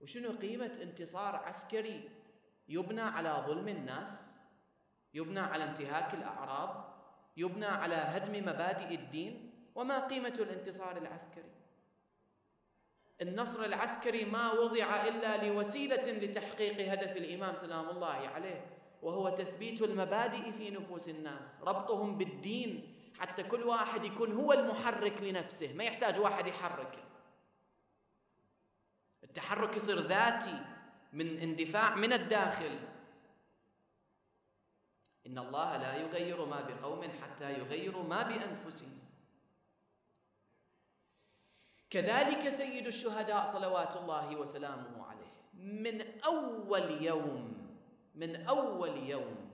وشنو 0.00 0.30
قيمة 0.38 0.78
انتصار 0.82 1.36
عسكري؟ 1.36 2.10
يبنى 2.68 3.00
على 3.00 3.44
ظلم 3.46 3.68
الناس 3.68 4.38
يبنى 5.14 5.40
على 5.40 5.64
انتهاك 5.64 6.14
الأعراض 6.14 6.89
يبنى 7.40 7.66
على 7.66 7.94
هدم 7.94 8.42
مبادئ 8.42 8.94
الدين 8.94 9.52
وما 9.74 10.06
قيمة 10.06 10.34
الانتصار 10.38 10.96
العسكري. 10.96 11.50
النصر 13.22 13.64
العسكري 13.64 14.24
ما 14.24 14.52
وضع 14.52 15.06
إلا 15.08 15.46
لوسيلة 15.46 16.12
لتحقيق 16.12 16.92
هدف 16.92 17.16
الإمام 17.16 17.56
سلام 17.56 17.88
الله 17.88 18.28
عليه 18.28 18.66
وهو 19.02 19.28
تثبيت 19.28 19.82
المبادئ 19.82 20.50
في 20.50 20.70
نفوس 20.70 21.08
الناس 21.08 21.58
ربطهم 21.62 22.18
بالدين 22.18 22.94
حتى 23.18 23.42
كل 23.42 23.62
واحد 23.62 24.04
يكون 24.04 24.32
هو 24.32 24.52
المحرك 24.52 25.22
لنفسه 25.22 25.72
ما 25.72 25.84
يحتاج 25.84 26.20
واحد 26.20 26.46
يحركه 26.46 27.02
التحرك 29.24 29.76
يصير 29.76 30.00
ذاتي 30.00 30.64
من 31.12 31.38
اندفاع 31.38 31.94
من 31.94 32.12
الداخل. 32.12 32.78
إن 35.30 35.38
الله 35.38 35.76
لا 35.76 35.94
يغير 35.96 36.44
ما 36.44 36.60
بقوم 36.60 37.02
حتى 37.22 37.58
يغيروا 37.58 38.02
ما 38.02 38.22
بأنفسهم. 38.22 38.98
كذلك 41.90 42.48
سيد 42.48 42.86
الشهداء 42.86 43.44
صلوات 43.44 43.96
الله 43.96 44.36
وسلامه 44.36 45.06
عليه. 45.06 45.32
من 45.54 46.20
أول 46.20 47.02
يوم 47.02 47.66
من 48.14 48.46
أول 48.46 48.96
يوم 48.96 49.50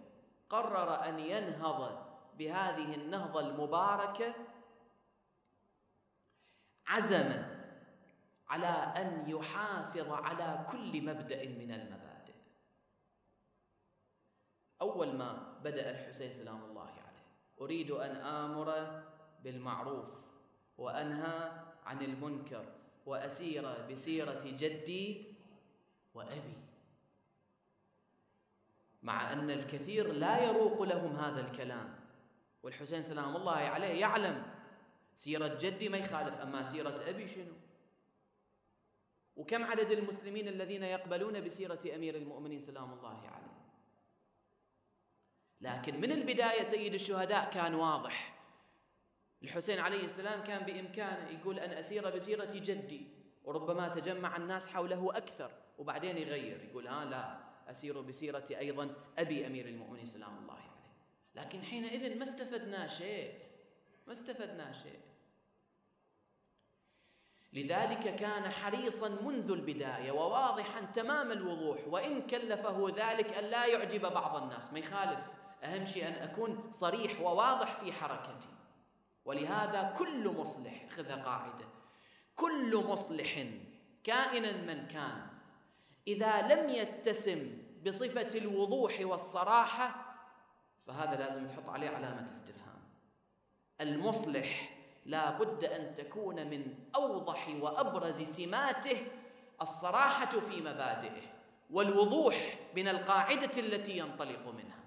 قرر 0.49 1.05
أن 1.09 1.19
ينهض 1.19 2.07
بهذه 2.39 2.95
النهضة 2.95 3.41
المباركة 3.41 4.35
عزم 6.87 7.43
على 8.49 8.67
أن 8.97 9.31
يحافظ 9.31 10.13
على 10.13 10.67
كل 10.73 11.03
مبدأ 11.03 11.49
من 11.49 11.71
المبادئ. 11.71 12.35
أول 14.81 15.17
ما 15.17 15.56
بدأ 15.67 15.91
الحسين 15.91 16.33
سلام 16.33 16.65
الله 16.65 16.91
عليه. 16.91 17.25
أريد 17.61 17.91
أن 17.91 18.17
آمر 18.17 19.03
بالمعروف 19.45 20.11
وأنهى 20.79 21.51
عن 21.87 22.03
المنكر 22.03 22.65
وأسير 23.07 23.87
بسيرة 23.91 24.43
جدي 24.45 25.35
وأبي. 26.15 26.57
مع 29.03 29.33
أن 29.33 29.51
الكثير 29.51 30.13
لا 30.13 30.45
يروق 30.45 30.83
لهم 30.83 31.17
هذا 31.17 31.41
الكلام. 31.41 31.95
والحسين 32.63 33.03
سلام 33.03 33.37
الله 33.37 33.53
عليه 33.53 34.01
يعلم 34.01 34.43
سيرة 35.17 35.59
جدي 35.61 35.89
ما 35.89 35.99
يخالف 35.99 36.41
أما 36.41 36.63
سيرة 36.63 37.09
أبي 37.09 37.29
شنو؟ 37.29 37.53
وكم 39.37 39.65
عدد 39.65 39.91
المسلمين 39.91 40.49
الذين 40.49 40.83
يقبلون 40.83 41.41
بسيرة 41.41 41.81
أمير 41.95 42.17
المؤمنين؟ 42.17 42.59
سلام 42.59 42.93
الله 42.93 43.19
عليه. 43.29 43.56
لكن 45.61 46.01
من 46.01 46.13
البداية 46.13 46.63
سيد 46.63 46.95
الشهداء 46.95 47.51
كان 47.51 47.75
واضح. 47.75 48.37
الحسين 49.43 49.79
عليه 49.79 50.05
السلام 50.05 50.43
كان 50.43 50.65
بإمكانه 50.65 51.29
يقول 51.29 51.59
أن 51.59 51.71
أسير 51.71 52.11
بسيرة 52.11 52.53
جدي 52.53 53.09
وربما 53.45 53.89
تجمع 53.89 54.37
الناس 54.37 54.69
حوله 54.69 55.17
أكثر 55.17 55.51
وبعدين 55.79 56.19
يغير 56.19 56.65
يقول 56.71 56.87
ها 56.87 57.05
لا 57.05 57.39
أسير 57.71 58.01
بسيرة 58.01 58.45
أيضا 58.51 58.95
أبي 59.19 59.47
أمير 59.47 59.69
المؤمنين 59.69 60.07
سلام 60.07 60.39
الله 60.39 60.55
عليه. 60.55 60.93
لكن 61.35 61.63
حينئذ 61.63 62.19
ما 62.19 62.23
استفدنا 62.23 62.87
شيء 62.87 63.35
ما 64.07 64.13
استفدنا 64.13 64.73
شيء. 64.73 65.01
لذلك 67.53 68.17
كان 68.17 68.49
حريصا 68.51 69.09
منذ 69.09 69.51
البداية 69.51 70.13
وواضحا 70.13 70.81
تمام 70.81 71.33
الوضوح 71.33 71.89
وإن 71.89 72.27
كلفه 72.27 72.89
ذلك 72.89 73.33
أن 73.33 73.45
لا 73.45 73.67
يعجب 73.67 74.01
بعض 74.01 74.43
الناس 74.43 74.73
ما 74.73 74.79
يخالف 74.79 75.21
أهم 75.67 75.85
شيء 75.85 76.09
أن 76.09 76.13
أكون 76.13 76.71
صريح 76.73 77.21
وواضح 77.21 77.75
في 77.75 77.93
حركتي. 77.93 78.49
ولهذا 79.25 79.95
كل 79.99 80.29
مصلح 80.29 80.87
خذها 80.91 81.17
قاعدة 81.17 81.65
كل 82.37 82.77
مصلح 82.77 83.45
كائنا 84.05 84.53
من 84.53 84.87
كان 84.87 85.27
إذا 86.07 86.55
لم 86.55 86.69
يتسم 86.69 87.59
بصفة 87.87 88.39
الوضوح 88.39 88.99
والصراحة 89.01 90.17
فهذا 90.87 91.17
لازم 91.17 91.47
تحط 91.47 91.69
عليه 91.69 91.91
علامة 91.91 92.31
استفهام. 92.31 92.83
المصلح 93.81 94.77
لا 95.07 95.31
بد 95.39 95.65
أن 95.65 95.95
تكون 95.95 96.47
من 96.47 96.75
أوضح 96.97 97.49
وأبرز 97.61 98.23
سماته 98.23 99.07
الصراحة 99.63 100.41
في 100.41 100.61
مبادئه 100.61 101.23
والوضوح 101.71 102.59
من 102.77 102.89
القاعدة 102.89 103.59
التي 103.59 103.99
ينطلق 103.99 104.49
منها. 104.49 104.86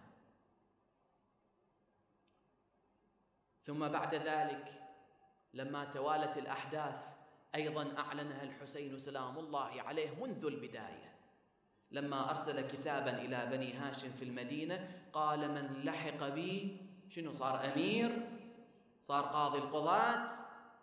ثم 3.63 3.87
بعد 3.87 4.15
ذلك 4.15 4.73
لما 5.53 5.85
توالت 5.85 6.37
الأحداث 6.37 7.05
أيضا 7.55 7.93
أعلنها 7.97 8.43
الحسين 8.43 8.97
سلام 8.97 9.39
الله 9.39 9.81
عليه 9.81 10.25
منذ 10.25 10.45
البداية. 10.45 11.15
لما 11.91 12.29
أرسل 12.29 12.67
كتابا 12.67 13.17
إلى 13.17 13.45
بني 13.45 13.73
هاشم 13.73 14.11
في 14.11 14.23
المدينة 14.25 14.91
قال 15.13 15.51
من 15.51 15.83
لحق 15.83 16.27
بي 16.29 16.77
شنو 17.09 17.33
صار؟ 17.33 17.73
أمير؟ 17.73 18.27
صار 19.01 19.23
قاضي 19.23 19.57
القضاة؟ 19.57 20.29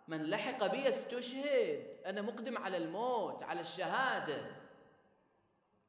من 0.07 0.23
لحق 0.29 0.67
بي 0.67 0.89
استشهد 0.89 1.97
أنا 2.05 2.21
مقدم 2.21 2.57
على 2.57 2.77
الموت 2.77 3.43
على 3.43 3.61
الشهادة. 3.61 4.41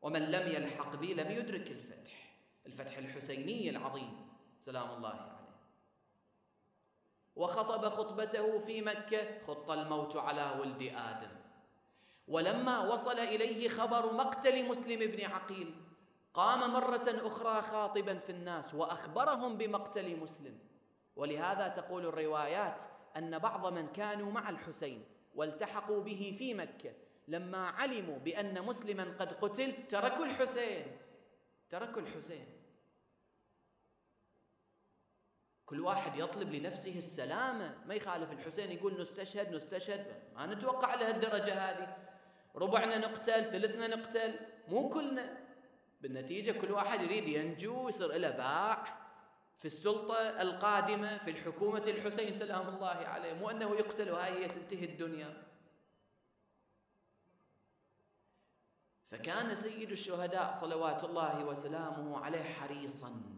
ومن 0.03 0.23
لم 0.23 0.49
يلحق 0.49 0.97
بي 0.97 1.15
لم 1.15 1.31
يدرك 1.31 1.71
الفتح. 1.71 2.35
الفتح 2.67 2.99
الحسيني 2.99 3.71
العظيم. 3.71 4.29
سلام 4.61 4.91
الله 4.91 5.09
عليه. 5.09 5.38
وخطب 7.39 7.89
خطبته 7.89 8.59
في 8.59 8.83
مكة 8.83 9.41
خط 9.47 9.71
الموت 9.71 10.17
على 10.17 10.61
ولد 10.61 10.83
آدم. 10.83 11.31
ولما 12.29 12.93
وصل 12.93 13.19
إليه 13.19 13.69
خبر 13.69 14.13
مقتل 14.13 14.69
مسلم 14.69 15.11
بن 15.11 15.25
عقيل 15.25 15.75
قام 16.35 16.73
مرة 16.73 17.05
أخرى 17.07 17.63
خاطبا 17.63 18.19
في 18.19 18.31
الناس 18.31 18.75
وأخبرهم 18.75 19.57
بمقتل 19.57 20.17
مسلم. 20.21 20.59
ولهذا 21.17 21.69
تقول 21.69 22.07
الروايات 22.07 22.83
أن 23.17 23.39
بعض 23.39 23.73
من 23.73 23.89
كانوا 23.89 24.33
مع 24.33 24.51
الحسين 24.51 25.05
والتحقوا 25.35 26.01
به 26.03 26.35
في 26.39 26.55
مكة 26.55 26.93
لما 27.29 27.69
علموا 27.69 28.19
بأن 28.19 28.63
مسلما 28.63 29.05
قد 29.19 29.33
قتل 29.33 29.87
تركوا 29.87 30.25
الحسين 30.25 30.97
تركوا 31.71 32.03
الحسين. 32.03 32.58
كل 35.69 35.81
واحد 35.81 36.19
يطلب 36.19 36.55
لنفسه 36.55 36.97
السلامة. 36.97 37.75
ما 37.87 37.95
يخالف 37.95 38.33
الحسين 38.33 38.71
يقول 38.71 39.01
نستشهد 39.01 39.55
نستشهد. 39.55 40.07
ما 40.35 40.47
نتوقع 40.47 40.95
لهالدرجة 40.95 41.55
هذه. 41.55 41.97
ربعنا 42.57 42.99
نقتل 42.99 43.51
ثلثنا 43.51 43.87
نقتل. 43.87 44.35
مو 44.69 44.89
كلنا. 44.89 45.39
بالنتيجة 46.01 46.53
كل 46.53 46.73
واحد 46.73 47.01
يريد 47.01 47.29
ينجو 47.29 47.85
ويصير 47.85 48.13
له 48.13 48.31
باع. 48.31 48.99
في 49.57 49.65
السلطة 49.65 50.43
القادمة 50.43 51.19
في 51.19 51.31
الحكومة 51.31 51.83
الحسين 51.89 52.33
سلام 52.33 52.69
الله 52.69 52.87
عليه. 52.89 53.33
مو 53.33 53.51
أنه 53.51 53.75
يقتل 53.75 54.11
وهي 54.11 54.45
هي 54.45 54.49
تنتهي 54.49 54.85
الدنيا. 54.85 55.43
فكان 59.07 59.55
سيد 59.55 59.91
الشهداء 59.91 60.53
صلوات 60.53 61.05
الله 61.05 61.45
وسلامه 61.45 62.19
عليه 62.19 62.43
حريصا. 62.43 63.38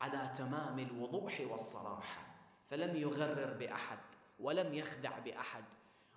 على 0.00 0.32
تمام 0.38 0.78
الوضوح 0.78 1.40
والصراحة 1.50 2.26
فلم 2.66 2.96
يغرر 2.96 3.52
بأحد 3.52 3.98
ولم 4.38 4.74
يخدع 4.74 5.18
بأحد. 5.18 5.64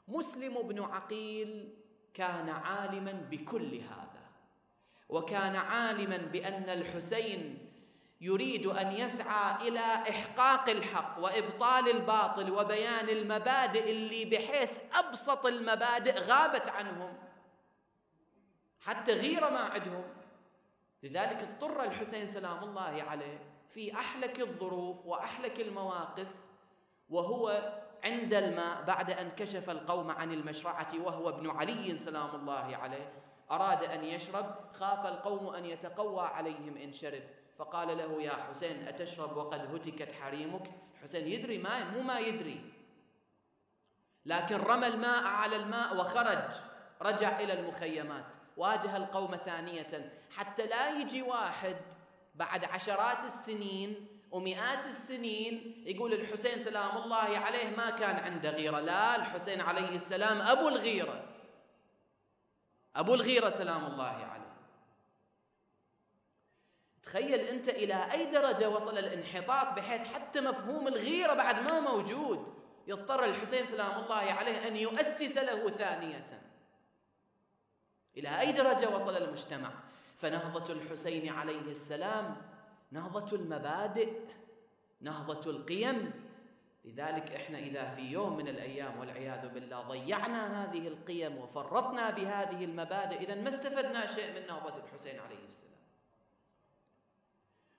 مسلم 0.08 0.68
بن 0.68 0.82
عقيل 0.82 1.74
كان 2.14 2.50
عالما 2.50 3.12
بكل 3.12 3.76
هذا 3.76 4.22
وكان 5.10 5.56
عالما 5.56 6.18
بأن 6.18 6.70
الحسين 6.70 7.68
يريد 8.22 8.68
أن 8.68 8.92
يسعى 8.92 9.68
إلى 9.68 9.80
إحقاق 9.80 10.70
الحق 10.70 11.20
وإبطال 11.20 11.90
الباطل 11.90 12.52
وبيان 12.52 13.10
المبادئ 13.10 13.92
اللي 13.92 14.26
بحيث 14.26 14.80
أبسط 14.94 15.46
المبادئ 15.46 16.20
غابت 16.20 16.70
عنهم 16.70 17.18
حتى 18.80 19.14
غيره 19.14 19.50
ما 19.50 19.60
عندهم 19.60 20.04
لذلك 21.04 21.44
اضطر 21.44 21.84
الحسين 21.84 22.28
سلام 22.28 22.64
الله 22.64 23.04
عليه 23.04 23.51
في 23.74 23.94
أحلك 23.94 24.40
الظروف 24.40 25.06
وأحلك 25.06 25.60
المواقف 25.60 26.28
وهو 27.10 27.74
عند 28.04 28.34
الماء 28.34 28.82
بعد 28.82 29.12
أن 29.12 29.30
كشف 29.30 29.70
القوم 29.70 30.12
عن 30.12 30.34
المشرعة 30.34 30.90
وهو 31.00 31.30
ابن 31.30 31.50
علي 31.50 31.98
سلام 31.98 32.36
الله 32.36 32.76
عليه 32.76 33.14
أراد 33.52 33.84
أن 33.84 34.04
يشرب 34.04 34.56
خاف 34.74 35.06
القوم 35.06 35.56
أن 35.56 35.66
يتقوى 35.66 36.22
عليهم 36.22 36.78
إن 36.78 36.92
شرب. 36.92 37.24
فقال 37.58 37.98
له 37.98 38.22
يا 38.22 38.32
حسين 38.32 38.88
أتشرب 38.88 39.38
وقد 39.38 39.76
هتكت 39.76 40.12
حريمك؟ 40.12 40.72
حسين 41.04 41.28
يدري 41.28 41.58
ما 41.58 41.92
مو 41.92 42.02
ما 42.02 42.20
يدري. 42.20 42.74
لكن 44.26 44.56
رمى 44.56 44.88
الماء 44.88 45.24
على 45.24 45.56
الماء 45.56 45.96
وخرج 45.96 46.62
رجع 47.02 47.40
إلى 47.40 47.54
المخيمات 47.54 48.34
واجه 48.58 48.98
القوم 48.98 49.36
ثانية 49.36 50.12
حتى 50.36 50.66
لا 50.66 51.00
يجي 51.00 51.22
واحد 51.22 51.78
بعد 52.36 52.66
عشرات 52.66 53.24
السنين 53.24 54.08
ومئات 54.32 54.86
السنين 54.86 55.84
يقول 55.88 56.14
الحسين 56.14 56.58
سلام 56.58 56.98
الله 56.98 57.38
عليه 57.38 57.76
ما 57.78 57.90
كان 57.90 58.16
عنده 58.16 58.50
غيرة. 58.50 58.80
لا 58.80 59.16
الحسين 59.16 59.62
عليه 59.62 59.90
السلام 59.90 60.42
أبو 60.42 60.68
الغيرة. 60.68 61.24
أبو 62.96 63.14
الغيرة 63.14 63.50
سلام 63.50 63.86
الله 63.86 64.04
عليه. 64.04 64.52
تخيل 67.04 67.40
أنت 67.40 67.70
إلى 67.70 68.12
أي 68.12 68.32
درجة 68.32 68.70
وصل 68.70 68.98
الانحطاط 68.98 69.68
بحيث 69.68 70.02
حتى 70.02 70.42
مفهوم 70.42 70.88
الغيرة 70.88 71.34
بعد 71.34 71.72
ما 71.72 71.80
موجود 71.80 72.54
يضطر 72.88 73.24
الحسين 73.24 73.66
سلام 73.66 74.04
الله 74.04 74.34
عليه 74.34 74.68
أن 74.68 74.76
يؤسس 74.76 75.38
له 75.38 75.70
ثانية. 75.70 76.42
إلى 78.18 78.40
أي 78.40 78.52
درجة 78.52 78.90
وصل 78.90 79.18
المجتمع؟ 79.18 79.91
فنهضة 80.22 80.74
الحسين 80.74 81.30
عليه 81.30 81.62
السلام 81.62 82.36
نهضة 82.92 83.36
المبادئ 83.36 84.14
نهضة 85.02 85.52
القيم. 85.52 86.12
لذلك 86.86 87.32
إحنا 87.32 87.60
إذا 87.60 87.90
في 87.90 88.02
يوم 88.02 88.38
من 88.38 88.48
الأيام 88.48 89.00
والعياذ 89.00 89.50
بالله 89.50 89.82
ضيعنا 89.82 90.64
هذه 90.64 90.88
القيم 90.88 91.38
وفرطنا 91.38 92.10
بهذه 92.10 92.66
المبادئ 92.66 93.20
إذا 93.20 93.36
ما 93.36 93.50
استفدنا 93.50 94.08
شيء 94.08 94.42
من 94.42 94.48
نهضة 94.48 94.78
الحسين 94.78 95.20
عليه 95.20 95.46
السلام. 95.46 95.72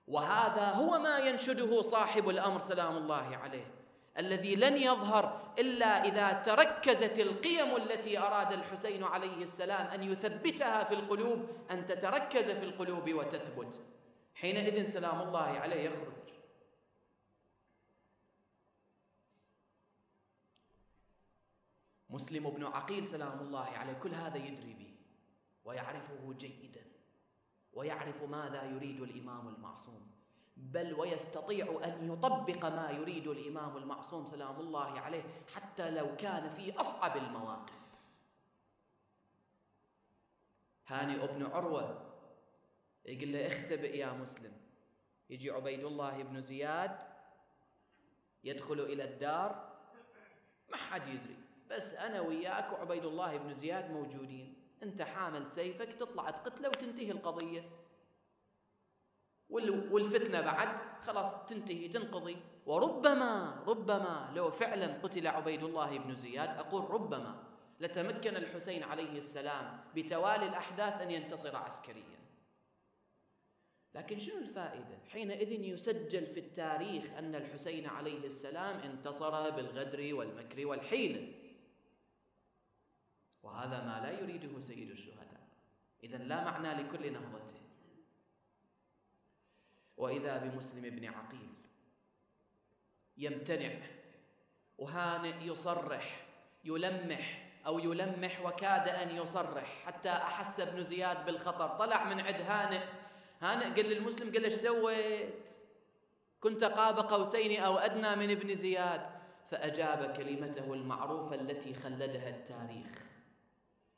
وهذا 0.07 0.69
هو 0.71 0.99
ما 0.99 1.17
ينشده 1.17 1.81
صاحب 1.81 2.29
الأمر 2.29 2.59
سلام 2.59 2.97
الله 2.97 3.37
عليه. 3.37 3.82
الذي 4.17 4.55
لن 4.55 4.77
يظهر 4.77 5.53
إلا 5.59 6.05
إذا 6.05 6.31
تركزت 6.31 7.19
القيم 7.19 7.75
التي 7.75 8.19
أراد 8.19 8.53
الحسين 8.53 9.03
عليه 9.03 9.41
السلام 9.41 9.87
أن 9.87 10.03
يثبتها 10.03 10.83
في 10.83 10.93
القلوب 10.93 11.47
أن 11.71 11.85
تتركز 11.85 12.49
في 12.49 12.65
القلوب 12.65 13.13
وتثبت. 13.13 13.85
حينئذ 14.35 14.89
سلام 14.89 15.21
الله 15.21 15.39
عليه 15.39 15.81
يخرج. 15.81 16.13
مسلم 22.09 22.49
بن 22.49 22.63
عقيل 22.63 23.05
سلام 23.05 23.39
الله 23.39 23.65
عليه 23.65 23.93
كل 23.93 24.13
هذا 24.13 24.37
يدري 24.37 24.73
به 24.73 24.95
ويعرفه 25.65 26.33
جيدا 26.33 26.85
ويعرف 27.73 28.23
ماذا 28.23 28.63
يريد 28.63 29.01
الإمام 29.01 29.47
المعصوم. 29.47 30.12
بل 30.57 30.93
ويستطيع 30.93 31.81
أن 31.83 32.11
يطبق 32.11 32.65
ما 32.65 32.91
يريد 32.91 33.27
الإمام 33.27 33.77
المعصوم 33.77 34.25
سلام 34.25 34.59
الله 34.59 34.99
عليه 34.99 35.23
حتى 35.53 35.89
لو 35.89 36.15
كان 36.15 36.49
في 36.49 36.79
أصعب 36.79 37.17
المواقف. 37.17 37.93
هاني 40.87 41.23
ابن 41.23 41.45
عروة 41.45 42.13
يقول 43.05 43.33
له 43.33 43.47
اختبئ 43.47 43.97
يا 43.97 44.13
مسلم. 44.13 44.51
يجي 45.29 45.51
عبيد 45.51 45.83
الله 45.83 46.23
بن 46.23 46.41
زياد 46.41 46.99
يدخل 48.43 48.79
إلى 48.79 49.03
الدار 49.03 49.73
ما 50.69 50.77
حد 50.77 51.07
يدري. 51.07 51.37
بس 51.69 51.93
أنا 51.93 52.21
وياك 52.21 52.71
وعبيد 52.71 53.05
الله 53.05 53.37
بن 53.37 53.53
زياد 53.53 53.91
موجودين. 53.91 54.55
أنت 54.83 55.01
حامل 55.01 55.49
سيفك 55.49 55.93
تطلع 55.93 56.29
تقتله 56.29 56.67
وتنتهي 56.67 57.11
القضية. 57.11 57.69
والفتنة 59.49 60.41
بعد 60.41 60.79
خلاص 61.01 61.45
تنتهي 61.45 61.87
تنقضي. 61.87 62.37
وربما 62.65 63.63
ربما 63.67 64.31
لو 64.35 64.51
فعلا 64.51 65.01
قتل 65.03 65.27
عبيد 65.27 65.63
الله 65.63 65.97
بن 65.97 66.13
زياد 66.13 66.49
أقول 66.49 66.91
ربما 66.91 67.43
لتمكن 67.79 68.35
الحسين 68.35 68.83
عليه 68.83 69.17
السلام 69.17 69.83
بتوالي 69.95 70.47
الأحداث 70.47 71.01
أن 71.01 71.11
ينتصر 71.11 71.55
عسكريا. 71.55 72.19
لكن 73.95 74.19
شنو 74.19 74.37
الفائدة؟ 74.37 74.97
حينئذ 75.09 75.51
يسجل 75.51 76.25
في 76.25 76.39
التاريخ 76.39 77.13
أن 77.13 77.35
الحسين 77.35 77.87
عليه 77.87 78.25
السلام 78.25 78.79
انتصر 78.79 79.49
بالغدر 79.49 80.15
والمكر 80.15 80.67
والحيله 80.67 81.33
وهذا 83.43 83.83
ما 83.83 83.99
لا 84.03 84.19
يريده 84.19 84.59
سيد 84.59 84.89
الشهداء. 84.89 85.47
إذا 86.03 86.17
لا 86.17 86.43
معنى 86.43 86.83
لكل 86.83 87.13
نهضته. 87.13 87.55
وإذا 89.97 90.37
بمسلم 90.37 90.81
بن 90.81 91.05
عقيل. 91.05 91.53
يمتنع 93.17 93.73
وهانئ 94.77 95.35
يصرح 95.41 96.25
يلمح 96.63 97.51
أو 97.65 97.79
يلمح 97.79 98.45
وكاد 98.45 98.89
أن 98.89 99.15
يصرح 99.15 99.83
حتى 99.85 100.09
أحس 100.09 100.59
ابن 100.59 100.83
زياد 100.83 101.25
بالخطر. 101.25 101.67
طلع 101.67 102.03
من 102.03 102.19
عند 102.19 102.41
هانئ. 102.41 102.81
هانئ 103.41 103.65
قال 103.65 103.85
للمسلم 103.85 104.33
قال 104.33 104.43
إيش 104.43 104.53
سويت؟ 104.53 105.51
كنت 106.39 106.63
قاب 106.63 106.99
قوسين 106.99 107.61
أو 107.61 107.77
أدنى 107.77 108.15
من 108.15 108.31
ابن 108.31 108.55
زياد. 108.55 109.07
فأجاب 109.45 110.13
كلمته 110.17 110.73
المعروفة 110.73 111.35
التي 111.35 111.73
خلدها 111.73 112.29
التاريخ. 112.29 113.12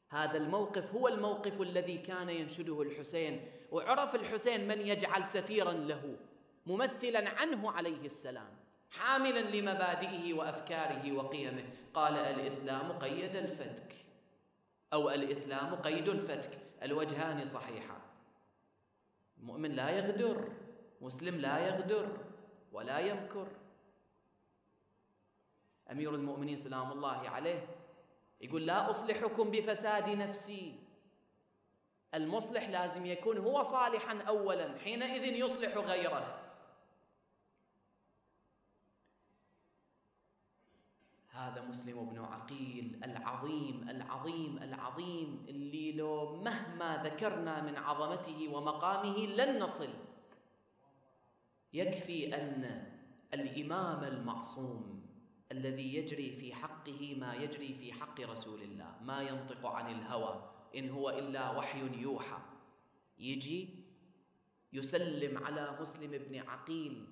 هذا 0.09 0.37
الموقف 0.37 0.93
هو 0.93 1.07
الموقف 1.07 1.61
الذي 1.61 1.97
كان 1.97 2.29
ينشده 2.29 2.81
الحسين 2.81 3.51
وعرف 3.71 4.15
الحسين 4.15 4.67
من 4.67 4.81
يجعل 4.81 5.25
سفيرا 5.25 5.71
له 5.73 6.17
ممثلا 6.65 7.29
عنه 7.29 7.71
عليه 7.71 8.05
السلام 8.05 8.65
حاملا 8.89 9.39
لمبادئه 9.39 10.33
وأفكاره 10.33 11.11
وقيمه. 11.11 11.63
قال 11.93 12.13
الإسلام 12.13 12.91
قيد 12.91 13.35
الفتك. 13.35 13.95
أو 14.93 15.09
الإسلام 15.09 15.75
قيد 15.75 16.09
الفتك. 16.09 16.59
الوجهان 16.83 17.45
صحيحان. 17.45 18.01
المؤمن 19.37 19.71
لا 19.71 19.89
يغدر 19.89 20.51
مسلم 21.01 21.35
لا 21.35 21.67
يغدر 21.67 22.17
ولا 22.71 22.99
يمكر. 22.99 23.47
أمير 25.91 26.15
المؤمنين 26.15 26.57
سلام 26.57 26.91
الله 26.91 27.29
عليه 27.29 27.67
يقول 28.45 28.65
لا 28.65 28.91
أصلحكم 28.91 29.51
بفساد 29.51 30.09
نفسي. 30.09 30.79
المصلح 32.13 32.69
لازم 32.69 33.05
يكون 33.05 33.37
هو 33.37 33.63
صالحا 33.63 34.21
اولا 34.21 34.79
حينئذ 34.79 35.33
يصلح 35.33 35.77
غيره. 35.77 36.41
هذا 41.29 41.61
مسلم 41.61 42.05
بن 42.05 42.19
عقيل 42.19 43.01
العظيم 43.03 43.89
العظيم 43.89 44.57
العظيم 44.57 45.45
اللي 45.49 45.91
لو 45.91 46.35
مهما 46.35 47.03
ذكرنا 47.03 47.61
من 47.61 47.75
عظمته 47.75 48.49
ومقامه 48.53 49.17
لن 49.27 49.59
نصل. 49.59 49.89
يكفي 51.73 52.35
أن 52.35 52.91
الإمام 53.33 54.03
المعصوم 54.03 55.04
الذي 55.51 55.95
يجري 55.95 56.31
في 56.31 56.53
حقه 56.53 57.15
ما 57.19 57.35
يجري 57.35 57.73
في 57.73 57.93
حق 57.93 58.21
رسول 58.21 58.61
الله 58.61 58.95
ما 59.01 59.21
ينطق 59.21 59.65
عن 59.65 59.89
الهوى 59.91 60.51
إن 60.75 60.89
هو 60.89 61.09
إلا 61.09 61.57
وحي 61.57 62.01
يوحى. 62.01 62.37
يجي 63.19 63.69
يسلم 64.73 65.37
على 65.37 65.77
مسلم 65.81 66.11
بن 66.11 66.35
عقيل 66.39 67.07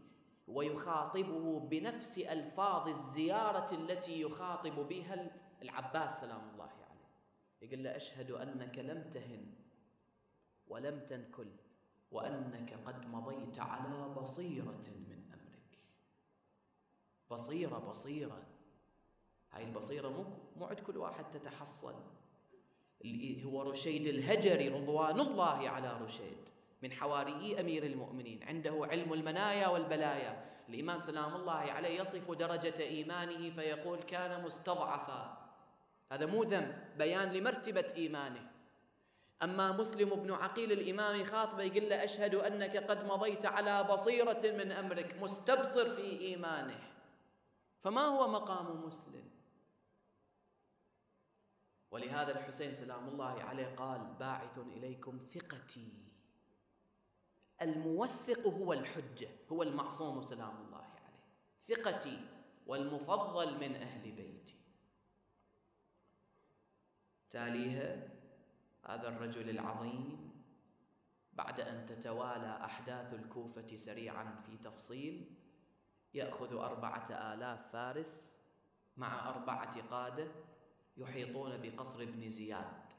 ويخاطبه 0.48 1.60
بنفس 1.60 2.20
ألفاظ 2.20 2.88
الزيارة 2.88 3.76
التي 3.76 4.22
يخاطب 4.22 4.88
بها 4.88 5.32
العباس 5.62 6.22
سلام 6.22 6.50
الله 6.54 6.64
عليه. 6.64 7.10
يقول 7.62 7.84
له 7.84 7.96
أشهد 7.96 8.32
أنك 8.32 8.80
لم 8.80 9.10
تهن 9.10 9.46
ولم 10.68 11.00
تنكل 11.00 11.48
وأنك 12.12 12.74
قد 12.86 13.06
مضيت 13.06 13.60
على 13.60 14.10
بصيرة 14.10 14.84
من 15.10 15.13
بصيرة 17.34 17.78
بصيرة. 17.78 18.42
هاي 19.52 19.64
البصيرة 19.64 20.10
مو 20.10 20.26
مو 20.58 20.66
عند 20.66 20.80
كل 20.80 20.98
واحد 20.98 21.32
تتحصل. 21.32 21.96
اللي 23.06 23.46
هو 23.46 23.62
رشيد 23.62 24.08
الهجري 24.08 24.68
رضوان 24.68 25.20
الله 25.20 25.70
على 25.70 25.98
رشيد 26.02 26.50
من 26.84 26.92
حواريي 26.92 27.60
أمير 27.60 27.84
المؤمنين. 27.86 28.44
عنده 28.44 28.88
علم 28.92 29.14
المنايا 29.14 29.68
والبلايا. 29.68 30.46
الإمام 30.70 31.00
سلام 31.00 31.36
الله 31.36 31.54
عليه 31.54 32.02
يصف 32.02 32.32
درجة 32.32 32.84
إيمانه 32.84 33.50
فيقول 33.50 34.00
كان 34.00 34.44
مستضعفا. 34.44 35.38
هذا 36.12 36.26
مو 36.26 36.44
ذنب 36.44 36.76
بيان 36.98 37.34
لمرتبة 37.34 37.94
إيمانه. 37.96 38.52
أما 39.44 39.72
مسلم 39.72 40.10
بن 40.10 40.32
عقيل 40.32 40.72
الإمام 40.72 41.16
يخاطبه 41.16 41.64
يقول 41.64 41.90
له 41.90 42.04
أشهد 42.04 42.36
أنك 42.36 42.78
قد 42.78 43.06
مضيت 43.06 43.46
على 43.46 43.84
بصيرة 43.84 44.42
من 44.44 44.72
أمرك 44.72 45.16
مستبصر 45.22 45.90
في 45.90 46.20
إيمانه. 46.20 46.93
فما 47.84 48.02
هو 48.02 48.28
مقام 48.28 48.86
مسلم؟ 48.86 49.30
ولهذا 51.92 52.40
الحسين 52.40 52.74
سلام 52.74 53.08
الله 53.08 53.44
عليه 53.44 53.76
قال 53.76 54.14
باعث 54.20 54.58
إليكم 54.58 55.20
ثقتي. 55.30 55.94
الموثق 57.62 58.48
هو 58.48 58.74
الحجة 58.74 59.30
هو 59.52 59.64
المعصوم 59.64 60.22
سلام 60.22 60.58
الله 60.66 60.84
عليه. 60.84 61.24
ثقتي 61.62 62.20
والمفضل 62.68 63.56
من 63.58 63.76
أهل 63.76 64.12
بيتي. 64.12 64.56
تاليها 67.30 68.08
هذا 68.84 69.08
الرجل 69.08 69.50
العظيم 69.50 70.32
بعد 71.34 71.60
أن 71.60 71.86
تتوالى 71.86 72.60
أحداث 72.66 73.14
الكوفة 73.14 73.78
سريعا 73.78 74.42
في 74.46 74.58
تفصيل 74.58 75.43
يأخذ 76.14 76.56
أربعة 76.56 77.34
آلاف 77.34 77.72
فارس 77.72 78.40
مع 78.98 79.30
أربعة 79.30 79.82
قادة 79.82 80.28
يحيطون 80.98 81.58
بقصر 81.62 82.02
ابن 82.02 82.30
زياد. 82.30 82.94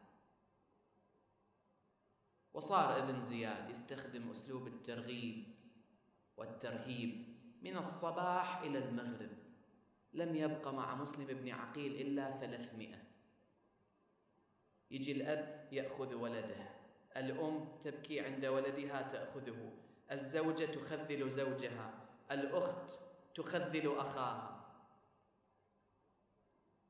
وصار 2.54 2.98
ابن 2.98 3.20
زياد 3.20 3.70
يستخدم 3.70 4.30
أسلوب 4.30 4.66
الترغيب 4.66 5.54
والترهيب 6.36 7.34
من 7.62 7.76
الصباح 7.76 8.58
إلى 8.58 8.78
المغرب. 8.78 9.30
لم 10.12 10.36
يبق 10.36 10.68
مع 10.68 10.94
مسلم 10.94 11.26
بن 11.26 11.50
عقيل 11.50 12.00
إلا 12.00 12.36
ثلاثمائة. 12.36 13.02
يجي 14.90 15.12
الأب 15.12 15.68
يأخذ 15.72 16.14
ولده. 16.14 16.68
الأم 17.16 17.78
تبكي 17.84 18.20
عند 18.20 18.44
ولدها 18.44 19.02
تأخذه. 19.02 19.72
الزوجة 20.12 20.64
تخذل 20.64 21.30
زوجها. 21.30 21.94
الأخت 22.30 23.03
تخذل 23.34 23.98
أخاها. 23.98 24.64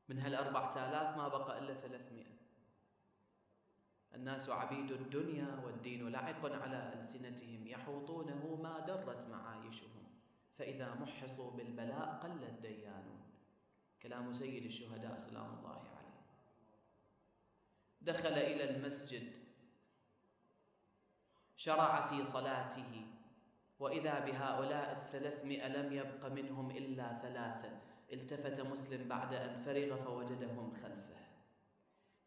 من 0.09 0.19
هالأربعة 0.19 0.89
آلاف 0.89 1.17
ما 1.17 1.29
بقى 1.29 1.59
إلا 1.59 1.75
ثلاثمائة. 1.75 2.35
الناس 4.15 4.49
عبيد 4.49 4.91
الدنيا 4.93 5.61
والدين 5.65 6.09
لعق 6.09 6.53
على 6.63 6.93
ألسنتهم 6.93 7.67
يحوطونه 7.67 8.59
ما 8.63 8.81
درت 8.81 9.27
معايشهم 9.27 10.05
فإذا 10.59 10.95
محصوا 10.95 11.51
بالبلاء 11.51 12.21
قل 12.23 12.45
الديانون. 12.45 13.21
كلام 14.03 14.33
سيد 14.33 14.65
الشهداء 14.65 15.17
سلام 15.17 15.59
الله 15.59 15.89
عليه. 15.97 16.21
دخل 18.01 18.33
إلى 18.33 18.71
المسجد 18.71 19.45
شرع 21.57 22.01
في 22.01 22.25
صلاته 22.25 23.14
وإذا 23.79 24.19
بهؤلاء 24.21 24.93
الثلاثمائة 24.93 25.69
لم 25.69 25.93
يبق 25.93 26.33
منهم 26.33 26.71
إلا 26.71 27.19
ثلاثة 27.23 27.71
التفت 28.13 28.61
مسلم 28.61 29.09
بعد 29.09 29.35
أن 29.35 29.59
فرغ 29.59 29.97
فوجدهم 29.97 30.73
خلفه. 30.73 31.15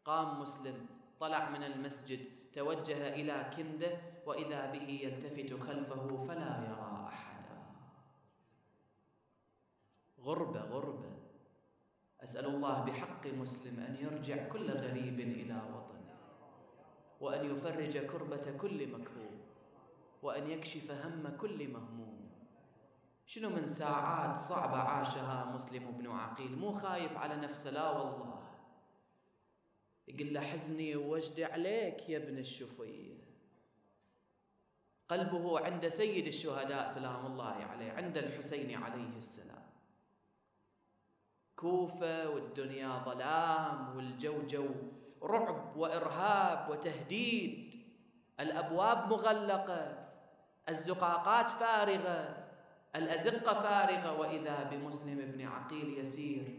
قام 0.04 0.40
مسلم 0.40 0.86
طلع 1.20 1.50
من 1.50 1.62
المسجد 1.62 2.20
توجه 2.52 3.14
إلى 3.14 3.50
كنده 3.56 4.00
وإذا 4.26 4.72
به 4.72 5.00
يلتفت 5.02 5.60
خلفه 5.60 6.16
فلا 6.16 6.64
يرى 6.68 7.08
أحدا. 7.08 7.58
غربة 10.20 10.60
غربة 10.60 11.12
أسأل 12.22 12.46
الله 12.46 12.84
بحق 12.84 13.26
مسلم 13.26 13.80
أن 13.80 13.96
يرجع 14.00 14.48
كل 14.48 14.70
غريب 14.70 15.20
إلى 15.20 15.54
وطنه 15.54 16.18
وأن 17.20 17.50
يفرج 17.50 17.98
كربة 17.98 18.56
كل 18.60 18.86
مكروب. 18.86 19.37
وأن 20.22 20.50
يكشف 20.50 20.90
هم 20.90 21.36
كل 21.36 21.68
مهموم. 21.68 22.30
شنو 23.26 23.50
من 23.50 23.66
ساعات 23.66 24.36
صعبة 24.36 24.76
عاشها 24.76 25.44
مسلم 25.44 25.90
بن 25.90 26.10
عقيل؟ 26.10 26.58
مو 26.58 26.72
خايف 26.72 27.16
على 27.16 27.36
نفسه 27.36 27.70
لا 27.70 27.90
والله. 27.90 28.48
يقول 30.08 30.34
له 30.34 30.40
حزني 30.40 30.96
ووجدي 30.96 31.44
عليك 31.44 32.08
يا 32.08 32.18
ابن 32.18 32.38
الشفية 32.38 33.18
قلبه 35.08 35.60
عند 35.60 35.88
سيد 35.88 36.26
الشهداء 36.26 36.86
سلام 36.86 37.26
الله 37.26 37.54
عليه 37.54 37.92
عند 37.92 38.18
الحسين 38.18 38.82
عليه 38.82 39.16
السلام. 39.16 39.66
كوفة 41.56 42.30
والدنيا 42.30 42.98
ظلام 43.04 43.96
والجو 43.96 44.46
جو 44.46 44.68
رعب 45.22 45.76
وإرهاب 45.76 46.70
وتهديد. 46.70 47.84
الأبواب 48.40 49.12
مغلقة. 49.12 49.97
الزقاقات 50.68 51.50
فارغة 51.50 52.44
الأزقة 52.96 53.54
فارغة 53.54 54.20
وإذا 54.20 54.62
بمسلم 54.62 55.32
بن 55.32 55.46
عقيل 55.46 55.98
يسير 55.98 56.58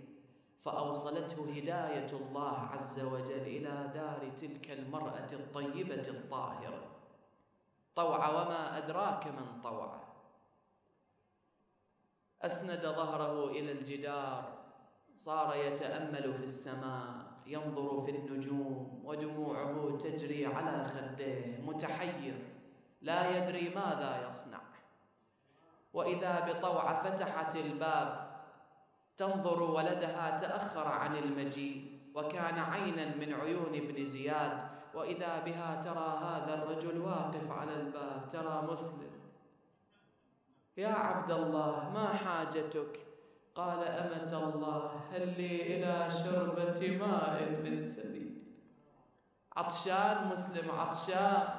فأوصلته 0.60 1.58
هداية 1.58 2.08
الله 2.14 2.58
عز 2.58 3.00
وجل 3.00 3.42
إلى 3.42 3.92
دار 3.94 4.32
تلك 4.38 4.72
المرأة 4.72 5.28
الطيبة 5.32 6.04
الطاهرة. 6.08 6.82
طوع 7.96 8.30
وما 8.30 8.78
أدراك 8.78 9.28
من 9.28 9.62
طوع. 9.64 10.02
أسند 12.42 12.82
ظهره 12.82 13.50
إلى 13.50 13.72
الجدار 13.72 14.60
صار 15.16 15.56
يتأمل 15.56 16.34
في 16.34 16.44
السماء 16.44 17.30
ينظر 17.46 18.00
في 18.00 18.12
النجوم 18.12 19.02
ودموعه 19.06 19.98
تجري 19.98 20.46
على 20.46 20.86
خديه 20.88 21.62
متحير. 21.66 22.59
لا 23.02 23.38
يدري 23.38 23.70
ماذا 23.70 24.28
يصنع. 24.28 24.62
وإذا 25.94 26.40
بطوعة 26.40 27.04
فتحت 27.04 27.56
الباب 27.56 28.30
تنظر 29.18 29.64
ولدها 29.64 30.38
تأخر 30.38 30.88
عن 30.88 31.16
المجيء 31.16 32.00
وكان 32.16 32.60
عينا 32.60 33.16
من 33.16 33.34
عيون 33.34 33.76
ابن 33.76 34.04
زياد. 34.04 34.70
وإذا 34.94 35.40
بها 35.40 35.82
ترى 35.82 36.20
هذا 36.24 36.54
الرجل 36.54 37.02
واقف 37.02 37.52
على 37.52 37.74
الباب 37.74 38.28
ترى 38.30 38.68
مسلم. 38.72 39.12
يا 40.78 40.88
عبد 40.88 41.32
الله 41.32 41.90
ما 41.90 42.14
حاجتك؟ 42.14 43.00
قال 43.56 43.84
أمة 43.84 44.32
الله 44.44 44.92
هل 45.12 45.28
لي 45.38 45.76
إلى 45.76 46.12
شربة 46.12 46.98
ماء 46.98 47.50
من 47.64 47.84
سبيل؟ 47.84 48.44
عطشان 49.58 50.28
مسلم 50.28 50.72
عطشان. 50.72 51.59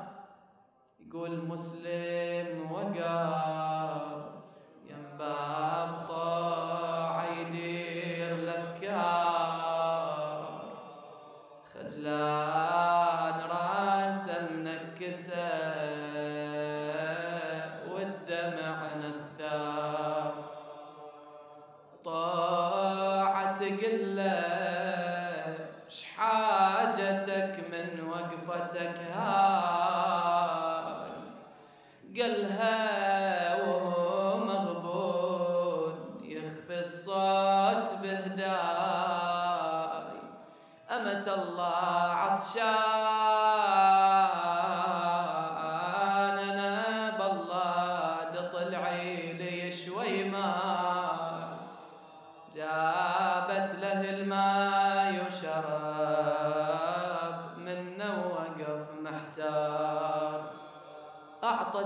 يقول 1.11 1.47
مسلم 1.49 2.73
وقف 2.73 4.45
ينباب 4.91 5.70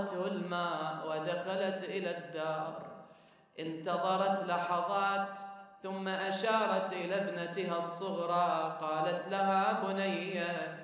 أعطته 0.05 0.27
الماء 0.27 1.07
ودخلت 1.09 1.83
إلى 1.83 2.17
الدار. 2.17 2.81
انتظرت 3.59 4.43
لحظات 4.43 5.39
ثم 5.83 6.07
أشارت 6.07 6.93
إلى 6.93 7.15
ابنتها 7.15 7.77
الصغرى 7.77 8.77
قالت 8.81 9.27
لها 9.31 9.83
بنية 9.83 10.79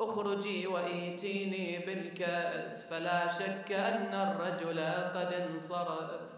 اخرجي 0.00 0.66
وإيتيني 0.66 1.78
بالكأس 1.78 2.82
فلا 2.82 3.28
شك 3.28 3.72
أن 3.72 4.14
الرجل 4.14 4.80
قد 5.14 5.32
انصرف. 5.32 6.30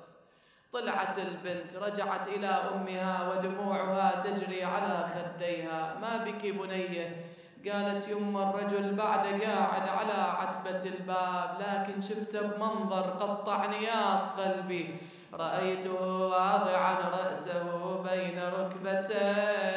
طلعت 0.72 1.18
البنت 1.18 1.76
رجعت 1.76 2.28
إلى 2.28 2.47
أمها 2.47 3.31
ودموعها 3.31 4.20
تجري 4.20 4.64
على 4.64 5.07
خديها 5.07 5.99
ما 6.01 6.16
بك 6.24 6.47
بنيه 6.47 7.24
قالت 7.69 8.09
يما 8.09 8.51
الرجل 8.51 8.95
بعد 8.95 9.27
قاعد 9.43 9.89
على 9.89 10.19
عتبة 10.41 10.83
الباب 10.85 11.49
لكن 11.61 12.03
شفته 12.03 12.41
بمنظر 12.41 13.03
قطع 13.21 13.67
نياط 13.67 14.41
قلبي. 14.41 14.97
رأيته 15.35 16.03
واضعا 16.27 16.95
رأسه 17.11 17.67
بين 18.03 18.43
ركبتيه 18.59 19.71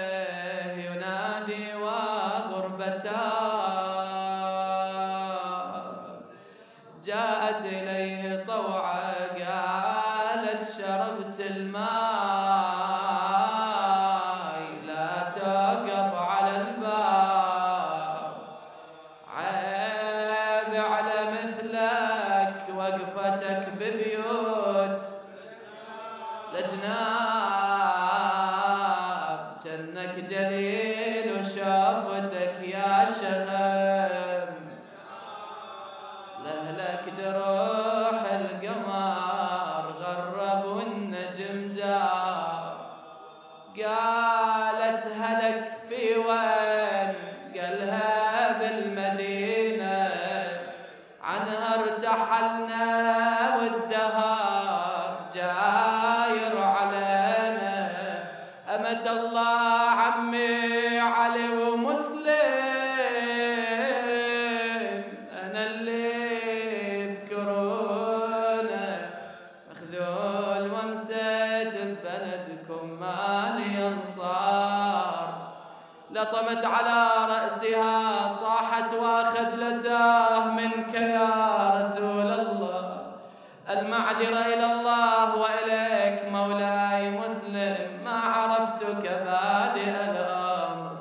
ينادي 0.85 1.75
وغربتاه 1.75 3.62
المعذرة 83.79 84.45
إلى 84.53 84.65
الله 84.73 85.35
وإليك 85.35 86.31
مولاي 86.31 87.09
مسلم 87.09 87.75
ما 88.05 88.19
عرفتك 88.19 89.03
بادئ 89.25 89.89
الأمر. 89.89 90.93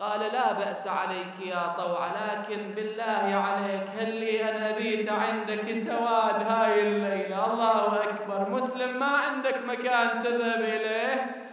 قال 0.00 0.20
لا 0.20 0.52
بأس 0.52 0.86
عليك 0.86 1.46
يا 1.46 1.74
طوع 1.78 2.06
لكن 2.06 2.74
بالله 2.76 3.44
عليك 3.46 3.86
هل 3.98 4.14
لي 4.14 4.50
أن 4.50 4.62
أبيت 4.62 5.12
عندك 5.12 5.76
سواد 5.76 6.50
هاي 6.50 6.82
الليلة؟ 6.82 7.52
الله 7.52 8.02
أكبر. 8.02 8.50
مسلم 8.50 8.98
ما 8.98 9.06
عندك 9.06 9.56
مكان 9.66 10.20
تذهب 10.20 10.60
إليه؟ 10.60 11.48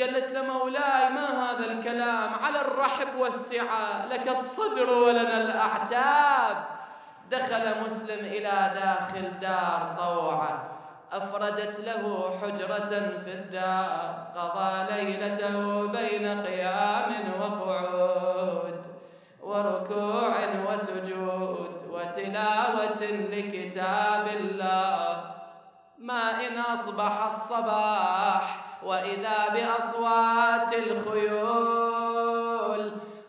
قالت 0.00 0.32
له 0.32 0.42
مولاي 0.42 1.08
ما 1.08 1.26
هذا 1.42 1.64
الكلام؟ 1.72 2.34
على 2.42 2.60
الرحب 2.60 3.16
والسعة 3.18 4.06
لك 4.10 4.28
الصدر 4.28 4.90
ولنا 4.90 5.36
الأعتاب. 5.36 6.56
دخل 7.30 7.84
مسلم 7.86 8.18
إلى 8.18 8.70
داخل 8.74 9.40
دار 9.40 9.94
طوعة. 9.98 10.64
أفردت 11.12 11.80
له 11.80 12.30
حجرة 12.42 12.92
في 13.24 13.32
الدار. 13.32 14.26
قضى 14.36 14.92
ليلته 14.92 15.86
بين 15.86 16.42
قيام 16.42 17.10
وقعود 17.40 18.86
وركوع 19.42 20.34
وسجود 20.68 21.82
وتلاوة 21.90 23.02
لكتاب 23.30 24.28
الله. 24.40 25.24
ما 25.98 26.46
إن 26.46 26.58
أصبح 26.58 27.24
الصباح 27.24 28.66
وإذا 28.82 29.48
بأصوات 29.54 30.72
الخيول 30.72 32.16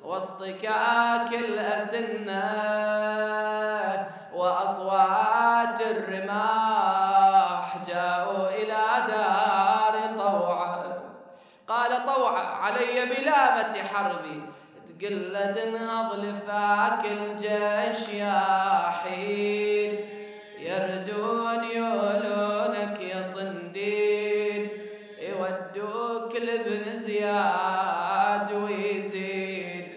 واصطكاك 0.03 1.33
الأسنة 1.33 3.06
بلامة 13.09 13.83
حربي. 13.93 14.41
تقلد 14.87 15.57
انهض 15.57 16.19
لفاك 16.19 17.05
الجيش 17.05 18.09
يا 18.09 18.89
حيد. 18.89 19.99
يردون 20.59 21.63
يولونك 21.63 23.01
يا 23.01 23.21
صنديد. 23.21 24.69
يودوك 25.21 26.35
لابن 26.35 26.97
زياد 26.97 28.51
ويزيد. 28.51 29.87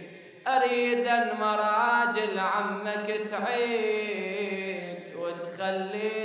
أريد 0.48 1.06
أن 1.06 1.30
مراجل 1.40 2.38
عمك 2.38 3.06
تعيد. 3.30 5.16
وتخلي 5.16 6.19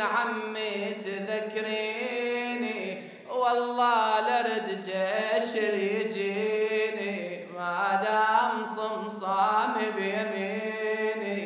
عمي 0.00 0.94
تذكريني. 1.00 2.80
والله 3.30 4.20
لرد 4.20 4.80
جيش 4.80 5.54
يجيني. 5.54 7.46
ما 7.56 8.00
دام 8.04 8.64
صمصام 8.64 9.74
بيميني. 9.96 11.44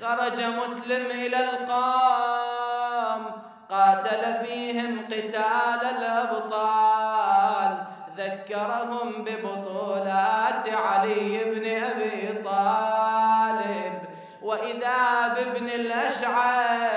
خرج 0.00 0.38
مسلم 0.40 1.06
إلى 1.10 1.38
القوم 1.44 3.22
قاتل 3.70 4.22
فيهم 4.46 4.92
قتال 5.10 5.82
الأبطال. 5.96 7.72
ذكرهم 8.16 9.08
ببطولات 9.24 10.68
علي 10.68 11.44
بن 11.44 11.64
أبي 11.84 12.42
طالب. 12.44 13.96
وإذا 14.42 15.28
بابن 15.34 15.66
الأشعث 15.66 16.95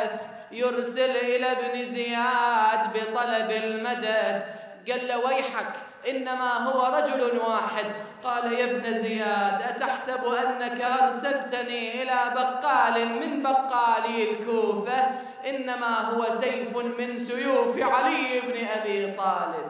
يرسل 0.52 1.10
إلى 1.10 1.52
ابن 1.52 1.86
زياد 1.86 2.94
بطلب 2.94 3.52
المدد. 3.52 4.44
قال 4.90 5.08
له 5.08 5.18
ويحك 5.18 5.74
إنما 6.10 6.54
هو 6.58 6.96
رجل 6.98 7.38
واحد. 7.38 7.86
قال 8.24 8.54
يا 8.54 8.66
ابن 8.66 8.94
زياد 8.94 9.62
أتحسب 9.62 10.26
أنك 10.26 10.82
أرسلتني 10.82 12.04
إلى 12.04 12.20
بقال 12.36 13.06
من 13.06 13.44
بقالي 13.44 14.32
الكوفة؟ 14.32 15.08
إنما 15.50 16.10
هو 16.10 16.26
سيف 16.32 16.78
من 16.78 17.20
سيوف 17.26 17.78
علي 17.78 18.40
بن 18.40 18.68
أبي 18.68 19.12
طالب. 19.12 19.70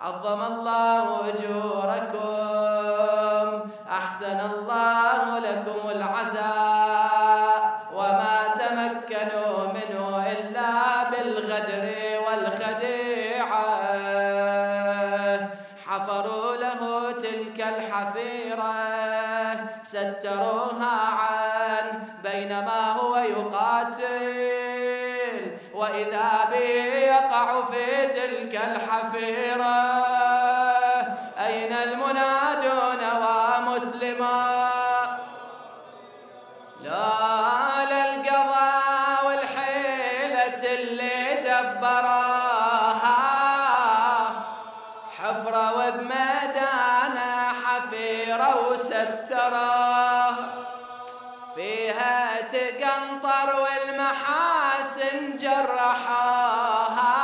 عظم 0.00 0.42
الله 0.42 1.28
أجوركم 1.28 2.26
أحسن 3.90 4.40
الله 4.40 5.38
لكم 5.38 5.90
العزاء 5.90 6.95
ستروها 20.36 20.96
عن 21.00 22.02
بينما 22.22 22.92
هو 22.92 23.16
يقاتل 23.16 24.06
وإذا 25.74 26.30
به 26.52 26.94
يقع 26.94 27.62
في 27.64 28.06
تلك 28.06 28.54
الحفيرة 28.54 29.95
والمحاسن 54.06 55.36
جرحاها. 55.36 57.16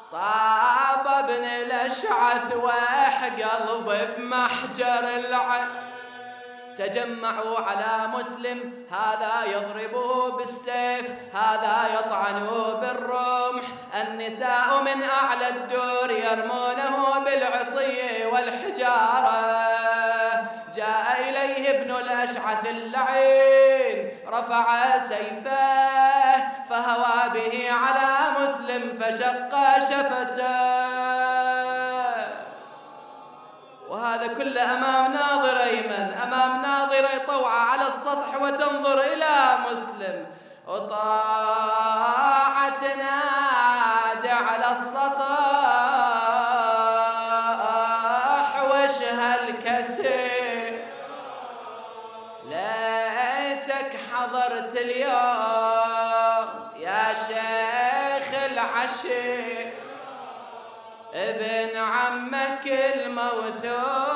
صاب 0.00 1.06
ابن 1.06 1.44
الأشعث 1.44 2.56
وح 2.56 3.24
قلب 3.24 4.08
بمحجر 4.18 5.04
العين. 5.16 5.68
تجمعوا 6.78 7.58
على 7.58 8.06
مسلم 8.06 8.86
هذا 8.90 9.44
يضربه 9.46 10.30
بالسيف 10.36 11.06
هذا 11.34 11.76
يطعنه 11.94 12.72
بالرمح. 12.80 13.62
النساء 13.94 14.82
من 14.82 15.02
أعلى 15.02 15.48
الدور 15.48 16.10
يرمونه 16.10 17.18
بالعصي 17.18 18.26
والحجارة. 18.32 20.25
جاء 20.76 21.28
إليه 21.28 21.70
ابن 21.70 21.90
الأشعث 21.90 22.66
اللعين 22.66 24.10
رفع 24.28 24.98
سيفه 24.98 26.36
فهوى 26.70 27.30
به 27.34 27.72
على 27.72 28.10
مسلم 28.40 28.98
فشق 29.00 29.52
شفته. 29.78 30.86
وهذا 33.88 34.26
كله 34.26 34.74
أمام 34.74 35.12
ناظر 35.12 35.62
أيمن 35.62 36.14
أمام 36.22 36.62
ناظرة 36.62 37.24
طوعة 37.26 37.60
على 37.70 37.82
السطح 37.88 38.42
وتنظر 38.42 39.00
إلى 39.00 39.58
مسلم. 39.72 40.26
وطاعة 40.66 42.06
اليوم 54.86 56.48
يا 56.76 57.14
شيخ 57.28 58.28
العشير 58.52 59.72
ابن 61.14 61.76
عمك 61.76 62.66
الموثوق. 62.66 64.15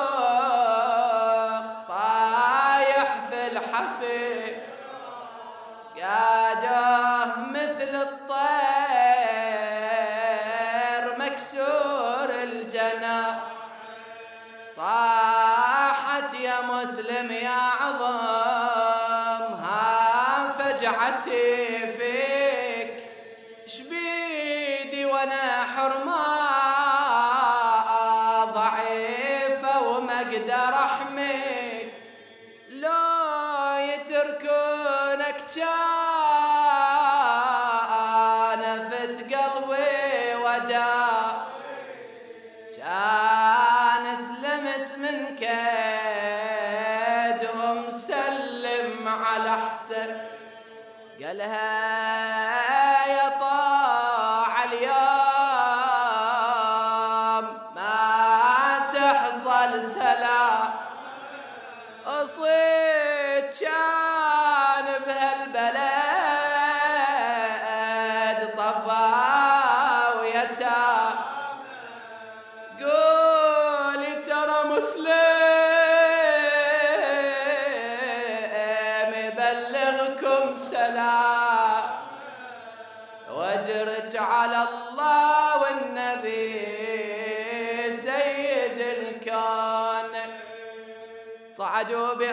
فيك 21.97 23.03
شبيدي 23.65 25.05
وأنا 25.05 25.63
حرمة 25.75 26.21
ضعيفة 28.53 29.81
وما 29.87 30.21
أقدر 30.21 30.73
احميك 30.73 31.93
لو 32.69 33.77
يتركونك 33.79 35.35
كان 35.55 36.00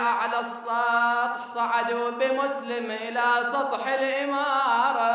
بأعلى 0.08 0.40
السطح 0.40 1.46
صعدوا 1.54 2.10
بمسلم 2.10 2.90
إلى 2.90 3.22
سطح 3.52 3.86
الإمارة. 3.88 5.12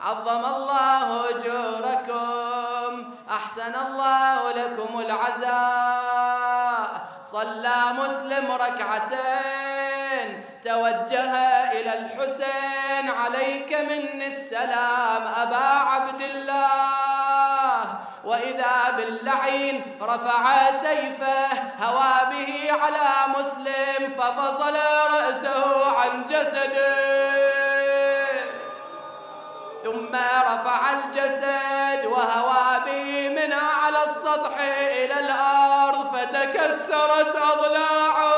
عظم 0.00 0.44
الله 0.44 1.30
أجوركم 1.30 3.14
أحسن 3.30 3.74
الله 3.86 4.52
لكم 4.52 5.00
العزاء. 5.00 6.88
صلى 7.22 7.78
مسلم 7.98 8.52
ركعتين 8.52 10.28
توجه 10.64 11.32
إلى 11.72 11.98
الحسين 11.98 13.10
عليك 13.10 13.72
مني 13.72 14.26
السلام 14.26 15.22
أبا 15.42 15.66
عبد 15.90 16.22
الله. 16.22 17.13
وإذا 18.24 18.90
باللعين 18.96 19.98
رفع 20.02 20.56
سيفه 20.80 21.46
هوى 21.80 22.14
به 22.30 22.72
على 22.72 23.34
مسلم 23.38 24.14
ففصل 24.18 24.76
رأسه 25.10 25.90
عن 26.00 26.26
جسده. 26.26 27.14
ثم 29.84 30.14
رفع 30.52 30.80
الجسد 30.92 32.06
وهوى 32.06 32.80
به 32.86 33.28
من 33.28 33.52
على 33.52 34.04
السطح 34.04 34.60
إلى 34.90 35.20
الأرض 35.20 36.16
فتكسرت 36.16 37.36
أضلاعه. 37.36 38.34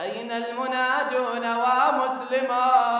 أين 0.00 0.32
المنادون 0.32 1.56
ومسلمون؟ 1.56 2.94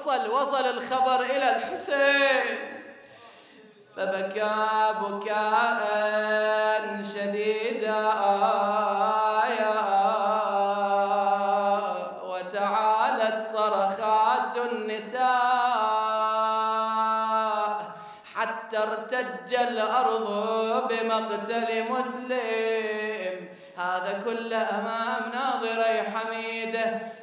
وصل 0.00 0.30
وصل 0.30 0.66
الخبر 0.66 1.20
إلى 1.20 1.56
الحسين. 1.56 2.58
فبكى 3.96 4.56
بكاء 5.00 5.82
شديدا 7.14 8.00
وتعالت 12.24 13.40
صرخات 13.40 14.56
النساء. 14.56 15.30
حتى 18.34 18.78
ارتج 18.78 19.54
الأرض 19.54 20.28
بمقتل 20.88 21.84
مسلم. 21.90 23.48
هذا 23.76 24.12
كله 24.24 24.56
أمام 24.56 25.32
ناظري 25.34 26.02
حميدة 26.02 26.39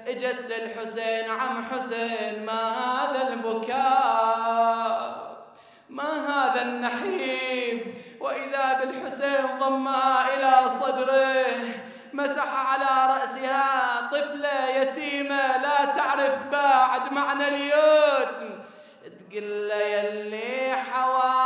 اجت 0.07 0.39
للحسين 0.51 1.29
عم 1.29 1.65
حسين 1.71 2.45
ما 2.45 2.71
هذا 2.77 3.27
البكاء؟ 3.27 5.07
ما 5.89 6.11
هذا 6.29 6.61
النحيب؟ 6.61 7.93
وإذا 8.19 8.73
بالحسين 8.73 9.59
ضمها 9.59 10.35
إلى 10.35 10.69
صدره 10.69 11.57
مسح 12.13 12.71
على 12.71 13.13
رأسها 13.13 14.01
طفلة 14.11 14.69
يتيمة 14.75 15.57
لا 15.57 15.85
تعرف 15.85 16.43
بعد 16.51 17.13
معنى 17.13 17.47
اليتم. 17.47 18.49
تقول 19.03 19.71
يلي 19.71 20.75
حوالي 20.75 21.36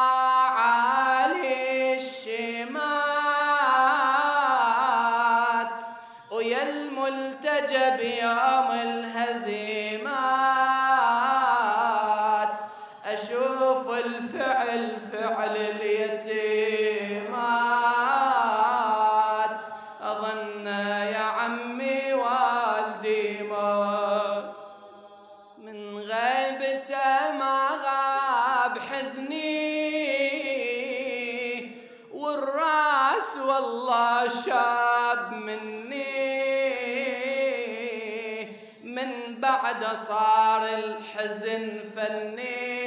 صار 39.96 40.64
الحزن 40.68 41.80
فني. 41.96 42.82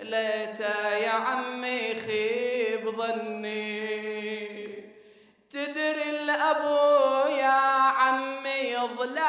ليت 0.00 0.60
يا 1.02 1.10
عمي 1.10 1.94
خيب 1.94 2.90
ظني. 2.96 4.10
تدري 5.50 6.10
الأبو 6.10 7.28
يا 7.28 7.60
عمي 8.00 8.76
ظلال 8.98 9.20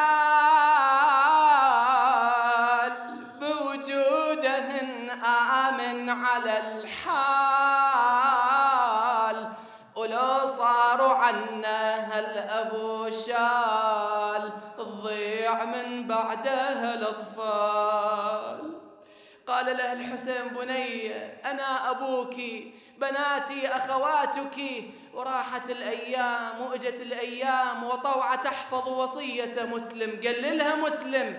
بوجودهن 3.39 5.09
آمن 5.09 6.09
على 6.09 6.57
الحال 6.57 6.90
من 15.53 16.07
بعدها 16.07 16.93
الأطفال. 16.93 18.81
قال 19.47 19.65
له 19.65 19.93
الحسين 19.93 20.47
بني 20.47 21.15
أنا 21.45 21.91
أبوك 21.91 22.35
بناتي 22.97 23.67
أخواتك. 23.67 24.57
وراحت 25.13 25.69
الأيام 25.69 26.61
وإجت 26.61 27.01
الأيام 27.01 27.83
وطوعة 27.83 28.35
تحفظ 28.35 28.89
وصية 28.89 29.63
مسلم. 29.63 30.19
قال 30.25 30.57
لها 30.57 30.75
مسلم 30.75 31.37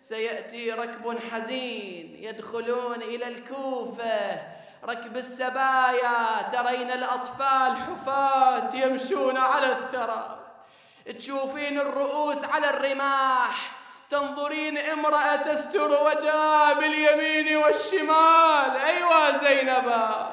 سيأتي 0.00 0.72
ركب 0.72 1.18
حزين 1.30 2.16
يدخلون 2.20 3.02
إلى 3.02 3.28
الكوفة. 3.28 4.42
ركب 4.84 5.16
السبايا 5.16 6.42
ترين 6.52 6.90
الأطفال 6.90 7.76
حفاة 7.76 8.68
يمشون 8.74 9.36
على 9.36 9.72
الثرى. 9.72 10.43
تشوفين 11.12 11.78
الرؤوس 11.78 12.44
على 12.44 12.70
الرماح 12.70 13.70
تنظرين 14.10 14.78
امرأة 14.78 15.36
تستر 15.36 16.04
وجهها 16.04 16.72
باليمين 16.72 17.56
والشمال. 17.56 18.76
أيوا 18.76 19.38
زينبا 19.38 20.30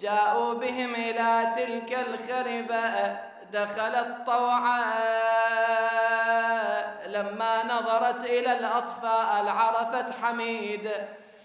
جاءوا 0.00 0.54
بهم 0.54 0.94
إلى 0.94 1.50
تلك 1.56 1.98
الخربة 1.98 3.16
دخلت 3.52 4.26
طوعا 4.26 4.84
لما 7.06 7.64
نظرت 7.64 8.24
إلى 8.24 8.52
الأطفال 8.52 9.48
عرفت 9.48 10.14
حميد. 10.22 10.90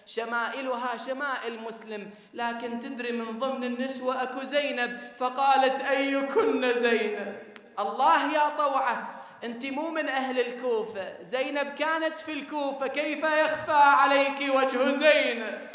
شمائلها 0.10 0.98
شمائل 0.98 1.60
مسلم 1.68 2.10
لكن 2.34 2.80
تدري 2.80 3.12
من 3.12 3.40
ضمن 3.40 3.64
النسوة 3.64 4.24
أكو 4.24 4.44
زينب؟ 4.44 5.00
فقالت 5.20 5.82
أيكن 5.82 6.74
زينب؟ 6.80 7.38
الله 7.80 8.34
يا 8.34 8.50
طوعة 8.58 9.22
أنت 9.44 9.66
مو 9.66 9.90
من 9.90 10.08
أهل 10.08 10.40
الكوفة. 10.40 11.24
زينب 11.24 11.68
كانت 11.68 12.20
في 12.20 12.34
الكوفة 12.34 12.88
كيف 12.88 13.24
يخفى 13.24 13.72
عليك 13.72 14.56
وجه 14.56 14.98
زينب؟ 14.98 15.70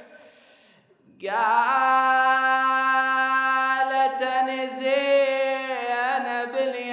قالت 1.23 1.85
زينب 4.79 6.57
اللي 6.57 6.91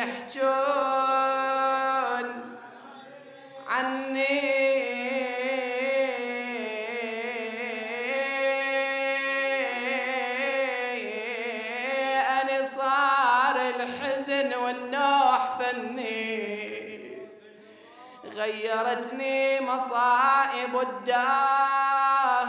غيرتني 18.62 19.62
مصائب 19.62 20.80
الدهر 20.80 22.48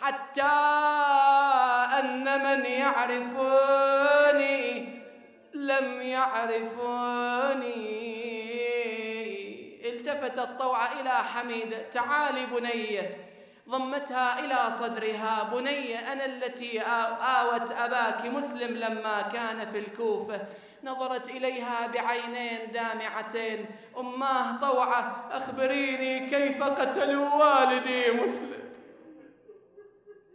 حتى 0.00 0.42
أن 1.98 2.24
من 2.42 2.64
يعرفوني 2.66 4.08
لم 5.54 6.02
يعرفوني. 6.02 7.38
التفتت 9.88 10.58
طوعة 10.58 11.00
إلى 11.00 11.10
حميدة 11.10 11.82
تعالي 11.82 12.46
بنيه 12.46 13.28
ضمتها 13.68 14.38
إلى 14.38 14.70
صدرها. 14.70 15.42
بني 15.52 16.12
أنا 16.12 16.24
التي 16.24 16.80
آوت 16.80 17.72
أباك 17.72 18.24
مسلم 18.24 18.76
لما 18.76 19.22
كان 19.22 19.70
في 19.70 19.78
الكوفة. 19.78 20.40
نظرت 20.84 21.30
إليها 21.30 21.86
بعينين 21.86 22.70
دامعتين. 22.72 23.66
أماه 23.98 24.60
طوعة 24.60 25.28
أخبريني 25.32 26.30
كيف 26.30 26.62
قتلوا 26.62 27.34
والدي 27.34 28.10
مسلم. 28.10 28.68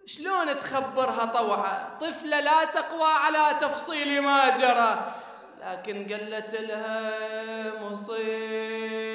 شلون 0.06 0.58
تخبرها 0.58 1.26
طوعة 1.26 1.98
طفلة 1.98 2.40
لا 2.40 2.66
تقوى 2.66 3.10
على 3.24 3.60
تفصيل 3.62 4.22
ما 4.22 4.50
جرى. 4.58 5.16
لكن 5.62 6.08
قالت 6.14 6.56
لها 6.56 7.80
مصيبة 7.84 9.12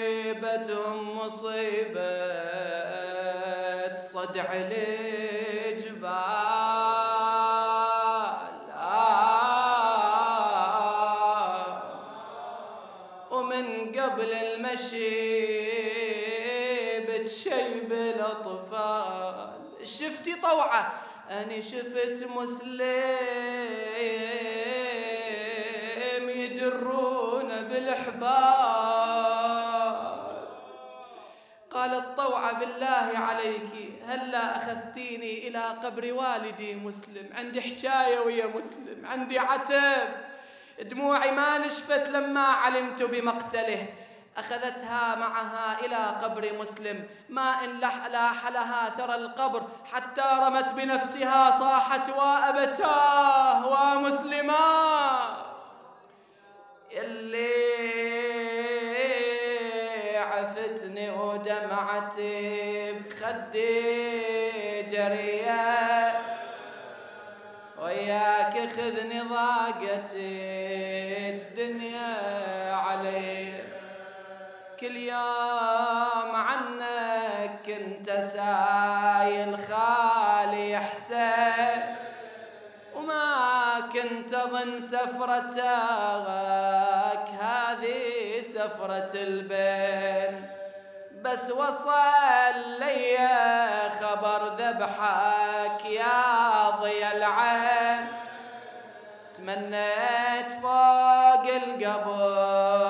مصيبة. 1.03 2.39
صدع 3.97 4.53
الجبال 4.53 5.08
طوعة. 20.51 20.92
أنا 21.30 21.61
شفت 21.61 22.26
مسلم 22.36 22.88
يجرون 26.28 27.49
بالحبال 27.49 28.88
قالت 31.70 32.16
طوعة 32.16 32.59
بالله 32.59 33.18
عليك 33.18 33.92
هلا 34.07 34.57
أخذتيني 34.57 35.49
إلى 35.49 35.59
قبر 35.59 36.12
والدي 36.12 36.74
مسلم؟ 36.74 37.30
عندي 37.34 37.61
حكاية 37.61 38.20
ويا 38.20 38.46
مسلم 38.46 39.07
عندي 39.07 39.38
عتب. 39.38 40.09
دموعي 40.80 41.30
ما 41.30 41.59
نشفت 41.59 42.09
لما 42.09 42.40
علمت 42.40 43.03
بمقتله. 43.03 43.86
أخذتها 44.39 45.14
معها 45.14 45.80
إلى 45.84 45.97
قبر 46.22 46.53
مسلم. 46.61 47.05
ما 47.28 47.64
إن 47.64 47.80
لاح 47.80 48.49
لها 48.49 48.91
ثرى 48.91 49.14
القبر 49.14 49.62
حتى 49.93 50.22
رمت 50.43 50.72
بنفسها 50.72 51.59
صاحت 51.59 52.11
وأبتاه 52.11 53.66
ومسلما. 53.66 54.57
اللي 56.93 57.78
عفتني 60.16 61.11
ودمعتي 61.11 62.93
بخدي 62.93 64.82
جرية. 64.82 66.22
وياك 67.82 68.55
خذني 68.68 69.20
ضاقتي 69.20 70.39
الدنيا. 71.30 72.58
كل 74.81 74.97
يوم 74.97 76.37
عنك 76.37 77.51
كنت 77.66 78.11
سايل 78.11 79.59
خالي 79.59 80.79
حسين 80.79 81.97
وما 82.95 83.81
كنت 83.93 84.35
أظن 84.35 84.81
سفرتك 84.81 85.66
هذه 87.41 88.41
سفرة 88.41 89.11
البين. 89.14 90.51
بس 91.22 91.51
وصل 91.51 92.59
لي 92.79 93.18
خبر 94.01 94.55
ذبحك 94.59 95.85
يا 95.85 96.70
ضي 96.70 97.07
العين. 97.07 98.07
تمنيت 99.35 100.53
فوق 100.62 101.45
القبر 101.62 102.88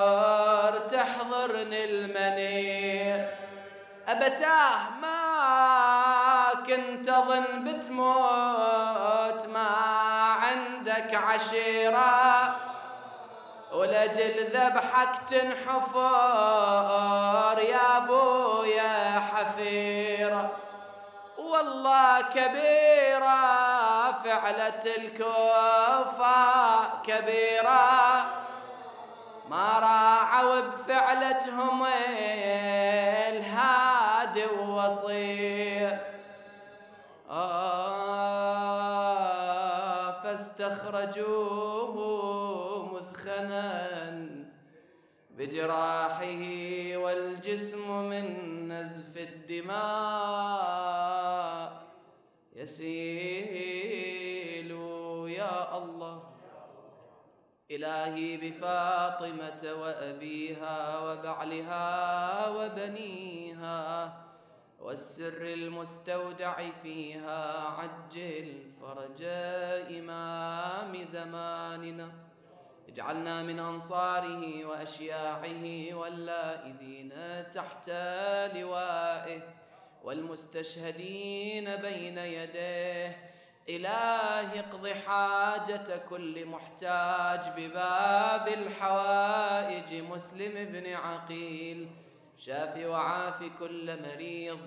أبتاه 4.28 4.90
ما 5.00 5.18
كنت 6.66 7.08
أظن 7.08 7.64
بتموت 7.64 9.46
ما 9.54 9.68
عندك 10.42 11.14
عشيرة 11.14 12.56
ولجل 13.72 14.46
ذبحك 14.52 15.18
تنحفر 15.30 15.98
يا 17.58 17.96
ابو 17.96 18.62
يا 18.64 19.20
حفيرة 19.20 20.50
والله 21.38 22.20
كبيرة 22.20 23.38
فعلة 24.24 24.82
الكوفة 24.96 26.34
كبيرة 27.06 28.24
ما 29.50 29.78
راعوا 29.78 30.60
بفعلتهم 30.60 31.84
ووصي 34.46 35.98
آه 37.30 38.68
فاستخرجوه 40.22 41.98
بجراحه 45.38 46.42
والجسم 46.96 48.08
من 48.10 48.26
نزف 48.68 49.16
الدماء. 49.16 49.78
يسيل 52.56 53.60
يا 55.28 55.78
الله. 55.78 56.22
إلهي 57.70 58.36
بفاطمة 58.36 59.72
وأبيها 59.82 60.98
وبعلها 60.98 62.48
وبنيها. 62.48 64.27
والسر 64.78 65.42
المستودع 65.42 66.70
فيها 66.82 67.68
عجل 67.68 68.70
فرج 68.80 69.22
إمام 69.98 71.04
زماننا. 71.04 72.08
اجعلنا 72.88 73.42
من 73.42 73.58
أنصاره 73.58 74.64
وأشياعه 74.64 75.94
واللائذين 75.94 77.12
تحت 77.50 77.88
لوائه 78.54 79.42
والمستشهدين 80.04 81.76
بين 81.76 82.18
يديه. 82.18 83.30
إله 83.68 84.60
اقض 84.60 84.88
حاجة 84.88 85.96
كل 86.08 86.46
محتاج 86.46 87.40
بباب 87.56 88.48
الحوائج. 88.48 90.02
مسلم 90.02 90.72
بن 90.72 90.92
عقيل 90.92 92.07
شاف 92.38 92.86
وعاف 92.86 93.42
كل 93.58 94.02
مريض 94.02 94.58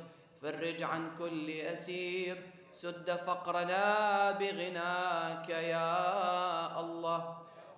فرج 0.42 0.84
عن 0.84 1.16
كل 1.16 1.52
أسير. 1.52 2.52
سد 2.72 3.12
فقرنا 3.12 4.32
بغناك 4.32 5.50
يا 5.50 6.80
الله. 6.80 7.38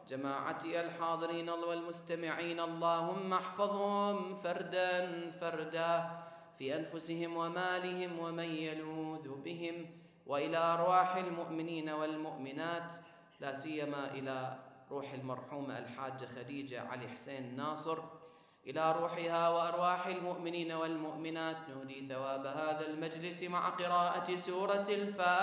جماعتي 0.09 0.81
الحاضرين 0.81 1.49
والمستمعين 1.49 2.59
اللهم 2.59 3.33
احفظهم 3.33 4.35
فردا 4.35 5.31
فردا. 5.31 6.09
في 6.57 6.75
أنفسهم 6.77 7.37
ومالهم 7.37 8.19
ومن 8.19 8.43
يلوذ 8.43 9.29
بهم. 9.29 9.85
وإلى 10.25 10.57
أرواح 10.57 11.15
المؤمنين 11.15 11.89
والمؤمنات. 11.89 12.95
لا 13.39 13.53
سيما 13.53 14.11
إلى 14.11 14.57
روح 14.91 15.13
المرحومه 15.13 15.77
الحاجة 15.77 16.25
خديجة 16.25 16.81
علي 16.81 17.07
حسين 17.07 17.55
ناصر. 17.55 18.22
إلى 18.67 18.91
روحها 18.91 19.49
وأرواح 19.49 20.07
المؤمنين 20.07 20.71
والمؤمنات. 20.71 21.57
نودي 21.69 22.07
ثواب 22.09 22.45
هذا 22.45 22.87
المجلس 22.87 23.43
مع 23.43 23.69
قراءة 23.69 24.35
سورة 24.35 24.85
الفاتحة. 24.89 25.33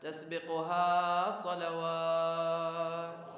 تسبقها 0.00 1.30
صلوات. 1.30 3.32